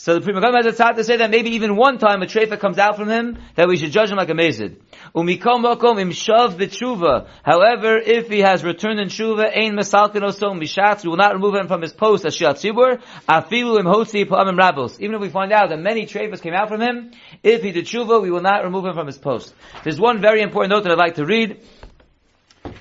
So 0.00 0.14
the 0.14 0.20
Pri 0.20 0.32
Megadim 0.32 0.62
has 0.62 0.78
a 0.78 0.94
to 0.94 1.02
say 1.02 1.16
that 1.16 1.28
maybe 1.28 1.50
even 1.56 1.74
one 1.74 1.98
time 1.98 2.22
a 2.22 2.26
trefa 2.26 2.60
comes 2.60 2.78
out 2.78 2.94
from 2.94 3.08
him, 3.08 3.36
that 3.56 3.66
we 3.66 3.76
should 3.76 3.90
judge 3.90 4.12
him 4.12 4.16
like 4.16 4.28
a 4.28 4.32
mezid. 4.32 4.76
Umikom 5.12 5.64
mokom 5.64 5.96
imshav 5.98 6.56
b'tshuva. 6.56 7.26
However, 7.42 7.98
if 7.98 8.28
he 8.28 8.38
has 8.38 8.62
returned 8.62 9.00
in 9.00 9.08
tshuva, 9.08 9.50
ein 9.52 9.72
mesalkin 9.72 10.22
oso 10.22 10.56
mishatz, 10.56 11.02
we 11.02 11.10
will 11.10 11.16
not 11.16 11.34
remove 11.34 11.56
him 11.56 11.66
from 11.66 11.82
his 11.82 11.92
post 11.92 12.24
as 12.24 12.38
shiat 12.38 12.62
tzibur, 12.62 13.02
afilu 13.28 13.80
im 13.80 13.86
hosi 13.86 14.24
pa'amim 14.24 14.56
rabos. 14.56 15.00
Even 15.00 15.16
if 15.16 15.20
we 15.20 15.30
find 15.30 15.50
out 15.50 15.70
that 15.70 15.80
many 15.80 16.06
trefas 16.06 16.40
came 16.40 16.54
out 16.54 16.68
from 16.68 16.80
him, 16.80 17.10
if 17.42 17.64
he 17.64 17.72
did 17.72 17.84
tshuva, 17.84 18.22
we 18.22 18.30
will 18.30 18.40
not 18.40 18.62
remove 18.62 18.84
him 18.84 18.94
from 18.94 19.08
his 19.08 19.18
post. 19.18 19.52
There's 19.82 19.98
one 19.98 20.20
very 20.20 20.42
important 20.42 20.70
note 20.70 20.84
that 20.84 20.92
I'd 20.92 20.98
like 20.98 21.16
to 21.16 21.26
read. 21.26 21.60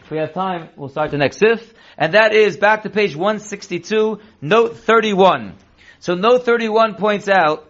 If 0.08 0.12
we 0.12 0.20
have 0.20 0.34
time, 0.34 0.70
we'll 0.78 0.88
start 0.88 1.12
the 1.12 1.18
next 1.18 1.38
sif. 1.38 1.74
And 1.98 2.14
that 2.14 2.32
is 2.34 2.56
back 2.56 2.84
to 2.84 2.90
page 2.90 3.14
162, 3.14 4.22
note 4.40 4.78
31. 4.78 5.54
So 6.00 6.16
note 6.16 6.46
31 6.46 6.96
points 6.96 7.28
out, 7.28 7.70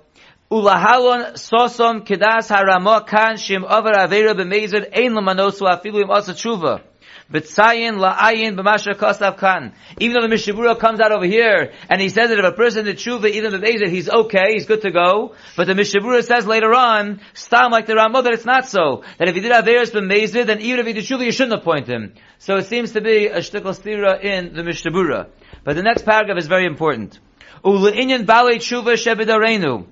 Ulahalon 0.52 1.34
sosom 1.34 2.06
kedas 2.06 2.52
harama 2.56 3.08
kan 3.08 3.38
shim 3.38 3.64
over 3.64 3.90
avera 3.90 4.36
b'meizid 4.36 4.96
ein 4.96 5.14
lamanosu 5.14 5.62
afilu 5.62 6.04
im 6.04 6.12
asa 6.12 6.34
tshuva. 6.34 6.84
B'tzayin 7.32 7.98
la'ayin 7.98 8.56
b'masher 8.56 8.94
kosav 8.96 9.38
kan. 9.38 9.74
Even 10.00 10.14
though 10.16 10.28
the 10.28 10.34
Mishabura 10.34 10.80
comes 10.80 11.00
out 11.00 11.12
over 11.12 11.26
here, 11.26 11.74
and 11.90 12.00
he 12.00 12.10
says 12.10 12.30
that 12.30 12.40
if 12.40 12.46
a 12.46 12.52
person 12.54 12.86
did 12.86 12.98
tshuva, 12.98 13.30
even 13.30 13.54
b'meizid, 13.54 13.90
he's 13.90 14.10
okay, 14.10 14.54
he's 14.54 14.66
good 14.66 14.82
to 14.82 14.92
go. 14.92 15.36
But 15.56 15.68
the 15.68 15.74
Mishabura 15.74 16.24
says 16.24 16.48
later 16.48 16.74
on, 16.74 17.20
stam 17.34 17.72
like 17.72 17.86
the 17.86 17.96
Ramah, 17.96 18.22
that 18.22 18.34
it's 18.34 18.46
not 18.46 18.68
so. 18.68 19.04
That 19.18 19.28
if 19.28 19.36
he 19.36 19.42
did 19.42 19.52
averas 19.52 19.92
b'meizid, 19.92 20.46
then 20.46 20.62
even 20.62 20.80
if 20.80 20.88
he 20.88 20.94
did 20.94 21.04
tshuva, 21.04 21.26
you 21.26 21.32
shouldn't 21.32 21.60
appoint 21.60 21.88
him. 21.88 22.14
So 22.40 22.56
it 22.56 22.66
seems 22.68 22.94
to 22.94 23.02
be 23.02 23.28
a 23.28 23.40
shtickle 23.40 23.76
stira 23.78 24.24
in 24.24 24.54
the 24.54 24.62
Mishabura. 24.62 25.28
But 25.64 25.76
the 25.76 25.84
next 25.84 26.04
paragraph 26.04 26.38
is 26.38 26.48
very 26.48 26.66
important. 26.66 27.20
Ule'inyan 27.64 28.26
balei 28.26 28.58
tshuva 28.58 28.94
shebedarenu. 28.94 29.88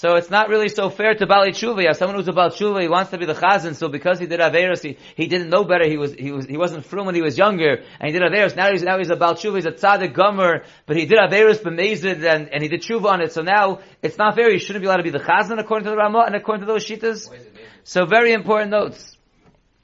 So 0.00 0.14
it's 0.14 0.30
not 0.30 0.48
really 0.48 0.68
so 0.68 0.90
fair 0.90 1.16
to 1.16 1.26
Bali 1.26 1.50
Tshuva. 1.50 1.92
Someone 1.96 2.14
who's 2.14 2.28
about 2.28 2.52
Tshuva, 2.52 2.80
he 2.80 2.86
wants 2.86 3.10
to 3.10 3.18
be 3.18 3.26
the 3.26 3.34
Chazan, 3.34 3.74
so 3.74 3.88
because 3.88 4.20
he 4.20 4.26
did 4.26 4.38
Averos, 4.38 4.80
he, 4.80 4.96
he 5.16 5.26
didn't 5.26 5.50
know 5.50 5.64
better, 5.64 5.88
he 5.88 5.96
was, 5.96 6.14
he 6.14 6.30
was, 6.30 6.46
he 6.46 6.56
wasn't 6.56 6.84
frum 6.84 7.06
when 7.06 7.16
he 7.16 7.20
was 7.20 7.36
younger, 7.36 7.82
and 7.98 8.06
he 8.06 8.12
did 8.12 8.22
Averos, 8.22 8.54
now 8.54 8.70
he's, 8.70 8.84
now 8.84 8.96
he's 8.96 9.10
about 9.10 9.38
Tshuva, 9.38 9.56
he's 9.56 9.66
a 9.66 9.72
Tzaddik 9.72 10.14
Gomer, 10.14 10.62
but 10.86 10.96
he 10.96 11.06
did 11.06 11.18
Averos 11.18 11.60
b'mezid, 11.60 12.22
and, 12.22 12.48
and 12.48 12.62
he 12.62 12.68
did 12.68 12.82
Tshuva 12.82 13.06
on 13.06 13.20
it, 13.20 13.32
so 13.32 13.42
now, 13.42 13.80
it's 14.00 14.16
not 14.16 14.36
fair, 14.36 14.52
he 14.52 14.60
shouldn't 14.60 14.84
be 14.84 14.86
allowed 14.86 14.98
to 14.98 15.02
be 15.02 15.10
the 15.10 15.18
Chazan 15.18 15.58
according 15.58 15.82
to 15.86 15.90
the 15.90 15.96
Ramah, 15.96 16.26
and 16.26 16.36
according 16.36 16.64
to 16.64 16.72
those 16.72 16.86
Shitas. 16.86 17.28
So 17.82 18.06
very 18.06 18.30
important 18.30 18.70
notes. 18.70 19.16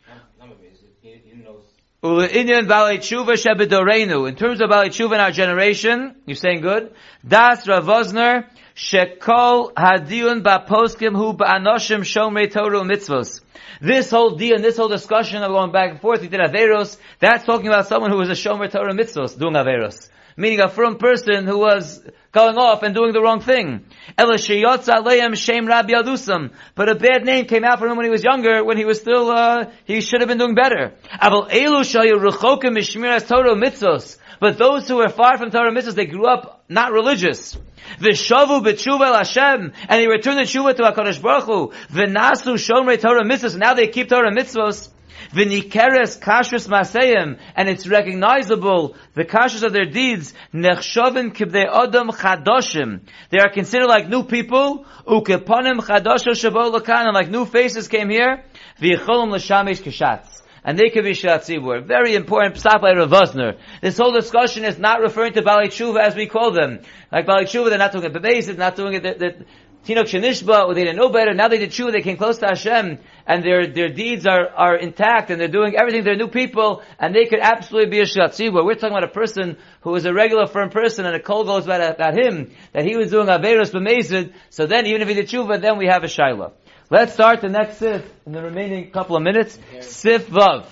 Ule'inyan 0.07 0.39
Bali 0.39 0.55
Tshuva 0.55 1.03
Shebedorenu. 1.03 1.94
In 2.05 2.11
terms 2.11 2.61
of 2.61 2.69
Bali 2.69 2.99
Tshuva 2.99 5.15
in 5.15 5.21
our 5.21 5.31
generation, 5.31 6.15
you're 6.27 6.37
saying 6.37 6.61
good? 6.61 6.93
Das 7.27 7.67
Ravosner, 7.67 8.45
Shekol 8.77 9.73
Hadiyun 9.73 10.43
Baposkim 10.43 11.17
Hu 11.17 11.33
Ba'anoshim 11.33 12.01
Shomrei 12.01 12.53
Torah 12.53 12.81
Mitzvos. 12.81 13.41
This 13.81 14.11
whole 14.11 14.37
deal 14.37 14.61
this 14.61 14.77
whole 14.77 14.89
discussion 14.89 15.43
of 15.43 15.51
going 15.51 15.73
back 15.73 15.93
and 15.93 16.01
forth, 16.03 16.21
he 16.21 16.29
did 16.29 16.41
Averos, 16.41 16.99
that's 17.21 17.47
talking 17.47 17.69
about 17.69 17.87
someone 17.87 18.11
who 18.11 18.19
was 18.19 18.29
a 18.29 18.33
Shomer 18.33 18.71
Torah 18.71 18.93
Mitzvos, 18.93 19.39
doing 19.39 19.55
Averos. 19.55 20.11
Meaning 20.37 20.61
a 20.61 20.69
firm 20.69 20.99
person 20.99 21.47
who 21.47 21.59
was 21.59 22.03
going 22.35 22.59
off 22.59 22.83
and 22.83 22.95
doing 22.95 23.13
the 23.13 23.23
wrong 23.23 23.41
thing. 23.41 23.85
But 26.75 26.89
a 26.89 26.95
bad 26.97 27.25
name 27.25 27.47
came 27.47 27.65
out 27.65 27.79
for 27.79 27.87
him 27.87 27.97
when 27.97 28.05
he 28.05 28.11
was 28.11 28.25
younger, 28.25 28.65
when 28.65 28.77
he 28.77 28.85
was 28.85 29.01
still, 29.01 29.31
uh, 29.31 29.71
he 29.85 30.01
should 30.01 30.21
have 30.21 30.29
been 30.29 30.39
doing 30.39 30.55
better. 30.55 30.93
But 34.41 34.59
those 34.59 34.89
who 34.89 34.97
were 34.97 35.09
far 35.09 35.39
from 35.39 35.51
Torah 35.51 35.73
mitzvahs, 35.73 35.95
they 35.95 36.07
grew 36.07 36.27
up 36.27 36.54
not 36.69 36.93
religious. 36.93 37.57
V'shavu 38.01 38.65
b'tshuva 38.65 39.07
el 39.07 39.15
Hashem, 39.15 39.73
and 39.89 40.01
they 40.01 40.09
returned 40.09 40.39
the 40.39 40.43
tshuva 40.43 40.75
to 40.77 40.83
HaKadosh 40.83 41.21
Baruch 41.21 41.45
Hu. 41.45 41.73
V'nasu 41.93 42.55
shomrei 42.55 43.01
Torah 43.01 43.25
mitzvahs, 43.25 43.57
now 43.57 43.75
they 43.75 43.89
keep 43.89 44.09
Torah 44.09 44.33
mitzvahs. 44.33 44.89
V'nikeres 45.33 46.19
kashrus 46.21 46.69
maseyim, 46.69 47.39
and 47.55 47.69
it's 47.69 47.87
recognizable, 47.87 48.97
the 49.15 49.25
kashrus 49.25 49.63
of 49.63 49.73
their 49.73 49.87
deeds, 49.87 50.33
nechshovin 50.53 51.35
kibdei 51.35 51.67
adam 51.67 52.09
chadoshim. 52.09 53.01
They 53.31 53.39
are 53.39 53.51
considered 53.51 53.89
like 53.89 54.09
new 54.09 54.25
people, 54.25 54.87
ukeponim 55.07 55.81
chadosho 55.81 56.33
shabo 56.33 56.75
lakan, 56.75 57.07
and 57.07 57.15
like 57.15 57.31
new 57.31 57.45
faces 57.45 57.89
came 57.89 58.09
here, 58.09 58.45
v'yicholim 58.81 59.31
l'shamesh 59.31 59.83
kishatz 59.83 60.41
and 60.65 60.79
they 60.79 60.89
can 60.89 61.05
be 61.05 61.13
Shatzibur. 61.13 61.87
Very 61.87 62.15
important 62.15 62.57
stop 62.57 62.81
by 62.81 62.93
Ravosner. 62.93 63.59
This 63.83 63.99
whole 63.99 64.13
discussion 64.13 64.65
is 64.65 64.79
not 64.79 65.01
referring 65.01 65.35
to 65.35 65.43
Bali 65.43 65.69
Tshuva 65.69 66.01
as 66.01 66.17
we 66.17 66.27
call 66.27 66.53
them. 66.53 66.81
Like 67.13 67.27
Bali 67.27 67.45
Tshuva, 67.45 67.69
they're 67.69 67.79
not 67.79 67.93
doing 67.93 68.05
it 68.05 68.13
Bebeis, 68.13 68.57
not 68.57 68.75
doing 68.75 68.95
it, 68.95 69.03
the, 69.03 69.45
Tinok 69.85 70.05
Shanishba, 70.05 70.65
or 70.65 70.75
they 70.75 70.85
didn't 70.85 70.97
know 70.97 71.11
better, 71.11 71.35
now 71.35 71.49
they 71.49 71.59
did 71.59 71.69
Tshuva, 71.69 71.93
they 71.93 72.01
came 72.01 72.17
close 72.17 72.39
to 72.39 72.47
Hashem, 72.47 72.99
and 73.27 73.45
their, 73.45 73.67
their 73.67 73.91
deeds 73.91 74.27
are, 74.27 74.49
are 74.49 74.77
intact, 74.77 75.31
and 75.31 75.39
they're 75.39 75.47
doing 75.47 75.77
everything, 75.77 76.05
they're 76.05 76.17
new 76.17 76.29
people, 76.29 76.83
and 76.99 77.15
they 77.15 77.27
could 77.27 77.41
absolutely 77.41 77.91
be 77.91 78.01
a 78.01 78.05
Shatzibur. 78.05 78.65
We're 78.65 78.77
talking 78.77 78.97
about 78.97 79.05
a 79.05 79.09
person 79.09 79.59
who 79.83 79.95
is 79.95 80.07
a 80.07 80.15
regular 80.15 80.47
firm 80.47 80.71
person, 80.71 81.05
and 81.05 81.15
a 81.15 81.21
call 81.21 81.45
goes 81.45 81.67
about, 81.67 81.97
about 81.97 82.15
him, 82.15 82.53
that 82.73 82.87
he 82.87 82.97
was 82.97 83.11
doing 83.11 83.27
Averos 83.27 83.73
B'mezid, 83.73 84.33
so 84.49 84.65
then 84.65 84.87
even 84.87 85.03
if 85.03 85.09
he 85.09 85.15
did 85.15 85.29
Tshuva, 85.29 85.61
then 85.61 85.77
we 85.77 85.87
have 85.87 86.03
a 86.03 86.07
Shaila. 86.07 86.53
Let's 86.95 87.13
start 87.13 87.41
the 87.41 87.49
next 87.49 87.79
Sif 87.79 88.09
in 88.25 88.31
the 88.31 88.41
remaining 88.41 88.89
couple 88.93 89.17
of 89.17 89.23
minutes. 89.25 89.59
Sif 89.81 90.29
Vav. 90.29 90.65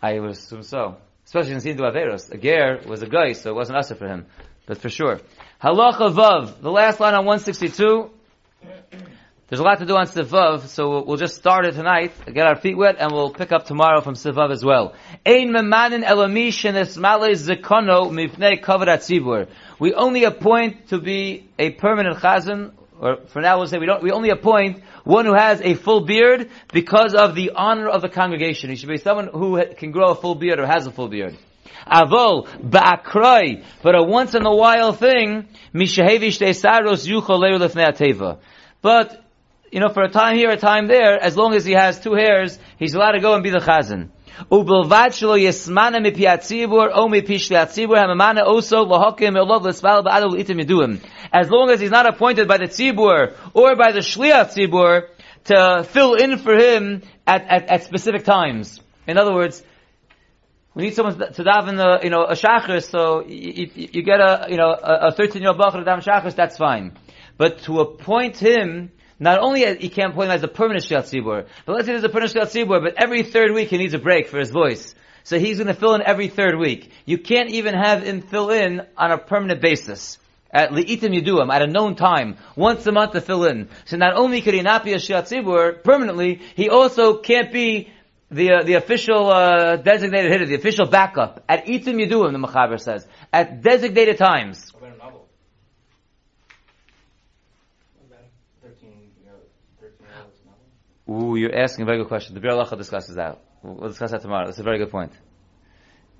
I 0.00 0.20
would 0.20 0.30
assume 0.30 0.62
so. 0.62 0.96
Especially 1.24 1.54
in 1.54 1.58
Sindu 1.58 1.80
Averos. 1.80 2.30
A 2.30 2.38
ger 2.38 2.80
was 2.86 3.02
a 3.02 3.08
guy, 3.08 3.32
so 3.32 3.50
it 3.50 3.54
wasn't 3.56 3.78
us 3.78 3.90
for 3.90 4.06
him. 4.06 4.26
But 4.66 4.78
for 4.78 4.88
sure. 4.88 5.18
Halacha 5.60 6.14
Vav. 6.14 6.60
The 6.60 6.70
last 6.70 7.00
line 7.00 7.14
on 7.14 7.26
162. 7.26 8.10
There's 9.48 9.58
a 9.58 9.64
lot 9.64 9.80
to 9.80 9.86
do 9.86 9.96
on 9.96 10.06
Sivav, 10.06 10.68
so 10.68 11.02
we'll 11.02 11.16
just 11.16 11.34
start 11.34 11.66
it 11.66 11.72
tonight, 11.72 12.12
get 12.32 12.46
our 12.46 12.54
feet 12.54 12.76
wet, 12.76 12.94
and 13.00 13.10
we'll 13.10 13.32
pick 13.32 13.50
up 13.50 13.64
tomorrow 13.64 14.00
from 14.00 14.14
Sivav 14.14 14.52
as 14.52 14.64
well. 14.64 14.94
Ein 15.26 15.48
memanin 15.48 16.08
elamish 16.08 16.62
enesmale 16.62 17.34
zekono 17.34 18.08
mifnei 18.12 18.62
kavarat. 18.62 19.48
We 19.80 19.94
only 19.94 20.22
appoint 20.22 20.90
to 20.90 21.00
be 21.00 21.50
a 21.58 21.70
permanent 21.70 22.18
chazan 22.18 22.74
or 23.00 23.16
for 23.28 23.40
now 23.40 23.56
we'll 23.56 23.66
say 23.66 23.78
we 23.78 23.86
don't, 23.86 24.02
we 24.02 24.12
only 24.12 24.28
appoint 24.28 24.82
one 25.04 25.24
who 25.24 25.32
has 25.32 25.62
a 25.62 25.74
full 25.74 26.02
beard 26.02 26.50
because 26.72 27.14
of 27.14 27.34
the 27.34 27.52
honor 27.56 27.88
of 27.88 28.02
the 28.02 28.10
congregation. 28.10 28.68
He 28.68 28.76
should 28.76 28.90
be 28.90 28.98
someone 28.98 29.28
who 29.28 29.64
can 29.76 29.90
grow 29.90 30.10
a 30.10 30.14
full 30.14 30.34
beard 30.34 30.60
or 30.60 30.66
has 30.66 30.86
a 30.86 30.90
full 30.90 31.08
beard. 31.08 31.36
Avol, 31.86 32.46
ba'akroi, 32.46 33.64
but 33.82 33.94
a 33.94 34.02
once 34.02 34.34
in 34.34 34.44
a 34.44 34.54
while 34.54 34.92
thing, 34.92 35.48
mishahevish 35.74 36.54
saros 36.54 37.06
yuchol 37.08 38.38
But, 38.82 39.24
you 39.72 39.80
know, 39.80 39.88
for 39.88 40.02
a 40.02 40.10
time 40.10 40.36
here, 40.36 40.50
a 40.50 40.58
time 40.58 40.86
there, 40.86 41.18
as 41.18 41.38
long 41.38 41.54
as 41.54 41.64
he 41.64 41.72
has 41.72 41.98
two 42.00 42.12
hairs, 42.12 42.58
he's 42.78 42.94
allowed 42.94 43.12
to 43.12 43.20
go 43.20 43.32
and 43.32 43.42
be 43.42 43.50
the 43.50 43.60
chazan. 43.60 44.10
ובלבד 44.51 45.09
שלא 45.11 45.37
יסמנה 45.37 45.99
מפי 45.99 46.27
הציבור 46.27 46.87
או 46.93 47.09
מפי 47.09 47.39
שלי 47.39 47.57
הציבור 47.57 47.97
הממנה 47.97 48.41
also 48.41 48.75
להוקים 48.89 49.37
אלוב 49.37 49.67
לסבל 49.67 50.01
בעד 50.03 50.23
ולעיתם 50.23 50.59
ידועים. 50.59 50.97
As 51.33 51.49
long 51.49 51.69
as 51.69 51.79
he's 51.79 51.91
not 51.91 52.05
appointed 52.05 52.47
by 52.47 52.57
the 52.57 52.67
tzibur 52.67 53.33
or 53.53 53.75
by 53.75 53.91
the 53.91 53.99
shliach 53.99 54.53
tzibur 54.53 55.01
to 55.45 55.83
fill 55.83 56.15
in 56.15 56.37
for 56.37 56.55
him 56.55 57.01
at, 57.27 57.41
at, 57.47 57.69
at 57.69 57.83
specific 57.83 58.23
times. 58.23 58.79
In 59.07 59.17
other 59.17 59.33
words, 59.33 59.63
we 60.73 60.83
need 60.83 60.95
someone 60.95 61.17
to 61.17 61.43
daven 61.43 61.77
the, 61.77 61.99
you 62.03 62.09
know, 62.09 62.23
a 62.25 62.33
shachris, 62.33 62.89
so 62.89 63.23
you, 63.25 63.69
you, 63.75 63.89
you, 63.93 64.03
get 64.03 64.19
a, 64.19 64.47
you 64.49 64.57
know, 64.57 64.71
a 64.71 65.11
13 65.11 65.41
year 65.41 65.51
old 65.51 65.59
bachar 65.59 65.83
to 65.83 65.89
daven 65.89 66.03
shachris, 66.03 66.35
that's 66.35 66.57
fine. 66.57 66.97
But 67.37 67.59
to 67.63 67.79
appoint 67.79 68.37
him 68.37 68.91
not 69.20 69.38
only 69.38 69.76
he 69.76 69.90
can't 69.90 70.12
appoint 70.12 70.30
him 70.30 70.34
as 70.34 70.42
a 70.42 70.48
permanent 70.48 70.84
Tzibur, 70.84 71.46
but 71.66 71.72
let's 71.72 71.86
say 71.86 71.92
there's 71.92 72.04
a 72.04 72.08
permanent 72.08 72.34
Tzibur, 72.34 72.82
but 72.82 72.94
every 72.96 73.22
third 73.22 73.52
week 73.52 73.68
he 73.68 73.78
needs 73.78 73.94
a 73.94 73.98
break 73.98 74.28
for 74.28 74.38
his 74.38 74.50
voice. 74.50 74.94
So 75.24 75.38
he's 75.38 75.58
going 75.58 75.68
to 75.68 75.74
fill 75.74 75.94
in 75.94 76.02
every 76.02 76.28
third 76.28 76.58
week. 76.58 76.90
You 77.04 77.18
can't 77.18 77.50
even 77.50 77.74
have 77.74 78.02
him 78.02 78.22
fill 78.22 78.50
in 78.50 78.80
on 78.96 79.12
a 79.12 79.18
permanent 79.18 79.60
basis. 79.60 80.18
At 80.50 80.70
Le'itim 80.70 81.14
Yeduam, 81.14 81.52
at 81.52 81.62
a 81.62 81.66
known 81.66 81.94
time, 81.94 82.38
once 82.56 82.84
a 82.86 82.92
month 82.92 83.12
to 83.12 83.20
fill 83.20 83.44
in. 83.44 83.68
So 83.84 83.96
not 83.98 84.16
only 84.16 84.40
could 84.40 84.54
he 84.54 84.62
not 84.62 84.84
be 84.84 84.94
a 84.94 84.96
Shliat 84.96 85.28
Tzibur 85.28 85.84
permanently, 85.84 86.40
he 86.56 86.70
also 86.70 87.18
can't 87.18 87.52
be 87.52 87.92
the 88.30 88.52
uh, 88.52 88.62
the 88.62 88.74
official 88.74 89.30
uh, 89.30 89.76
designated 89.76 90.30
hitter, 90.30 90.46
the 90.46 90.54
official 90.54 90.86
backup 90.86 91.44
at 91.48 91.66
Itim 91.66 92.04
Yeduam, 92.04 92.32
the 92.32 92.38
Mechaber 92.38 92.80
says, 92.80 93.06
at 93.32 93.62
designated 93.62 94.18
times. 94.18 94.72
Ooh, 101.10 101.34
you're 101.36 101.54
asking 101.54 101.82
a 101.82 101.86
very 101.86 101.98
good 101.98 102.08
question. 102.08 102.34
The 102.34 102.40
Biur 102.40 102.52
Halacha 102.52 102.78
discusses 102.78 103.16
that. 103.16 103.40
We'll 103.62 103.88
discuss 103.88 104.12
that 104.12 104.22
tomorrow. 104.22 104.46
That's 104.46 104.58
a 104.58 104.62
very 104.62 104.78
good 104.78 104.90
point. 104.90 105.12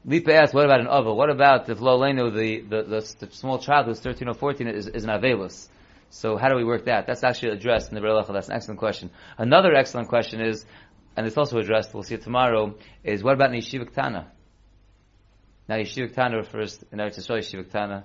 Lipa 0.04 0.34
asks, 0.34 0.54
what 0.54 0.64
about 0.64 0.80
an 0.80 0.88
Ava? 0.90 1.14
What 1.14 1.30
about 1.30 1.68
if 1.68 1.78
Loleno, 1.78 2.34
the, 2.34 2.60
the, 2.60 2.82
the, 2.82 3.26
the, 3.26 3.32
small 3.32 3.58
child 3.58 3.86
who's 3.86 4.00
13 4.00 4.28
or 4.28 4.34
14, 4.34 4.66
is, 4.68 4.88
is 4.88 5.04
an 5.04 5.10
Avelus? 5.10 5.68
So 6.08 6.36
how 6.36 6.48
do 6.48 6.56
we 6.56 6.64
work 6.64 6.86
that? 6.86 7.06
That's 7.06 7.22
actually 7.22 7.52
addressed 7.52 7.90
in 7.90 7.94
the 7.94 8.00
Biur 8.00 8.24
Halacha. 8.24 8.32
That's 8.32 8.48
an 8.48 8.54
excellent 8.54 8.80
question. 8.80 9.10
Another 9.38 9.74
excellent 9.74 10.08
question 10.08 10.40
is, 10.40 10.64
and 11.16 11.26
it's 11.26 11.36
also 11.36 11.58
addressed, 11.58 11.94
we'll 11.94 12.02
see 12.02 12.14
it 12.14 12.22
tomorrow, 12.22 12.74
is 13.04 13.22
what 13.22 13.34
about 13.34 13.50
Yeshiva 13.50 13.92
Tana? 13.92 14.32
Now 15.68 15.76
Yeshiva 15.76 16.12
Tana 16.12 16.38
refers, 16.38 16.82
in 16.90 16.98
Eretz 16.98 17.18
Yisrael, 17.18 17.38
Yeshiva 17.38 17.70
Tana. 17.70 18.04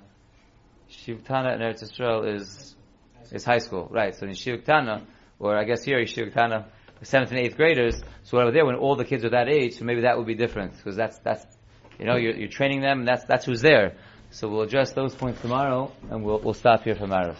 Yeshiva 0.89 1.25
Tana 1.25 1.53
in 1.53 1.61
Eretz 1.61 1.83
Yisrael 1.83 2.35
is, 2.35 2.75
is 3.31 3.43
high 3.43 3.57
school, 3.57 3.87
right? 3.89 4.13
So 4.13 4.25
in 4.25 4.33
Yeshiva 4.33 4.63
Tana, 4.63 5.07
or 5.39 5.57
I 5.57 5.63
guess 5.63 5.83
here 5.83 5.99
Yeshiva 5.99 6.33
Tana, 6.33 6.67
seventh 7.03 7.31
and 7.31 7.39
eighth 7.39 7.55
graders. 7.55 8.01
So 8.23 8.39
over 8.39 8.51
there, 8.51 8.65
when 8.65 8.75
all 8.75 8.95
the 8.95 9.05
kids 9.05 9.23
are 9.25 9.29
that 9.29 9.49
age, 9.49 9.77
so 9.77 9.85
maybe 9.85 10.01
that 10.01 10.17
would 10.17 10.27
be 10.27 10.35
different 10.35 10.75
because 10.77 10.95
that's 10.95 11.17
that's 11.19 11.45
you 11.99 12.05
know 12.05 12.15
you're, 12.15 12.35
you're 12.35 12.49
training 12.49 12.81
them, 12.81 12.99
and 12.99 13.07
that's 13.07 13.25
that's 13.25 13.45
who's 13.45 13.61
there. 13.61 13.95
So 14.31 14.49
we'll 14.49 14.61
address 14.61 14.91
those 14.91 15.15
points 15.15 15.41
tomorrow, 15.41 15.91
and 16.09 16.23
we'll 16.23 16.39
we'll 16.39 16.53
stop 16.53 16.83
here 16.83 16.95
for 16.95 17.07
Marav. 17.07 17.37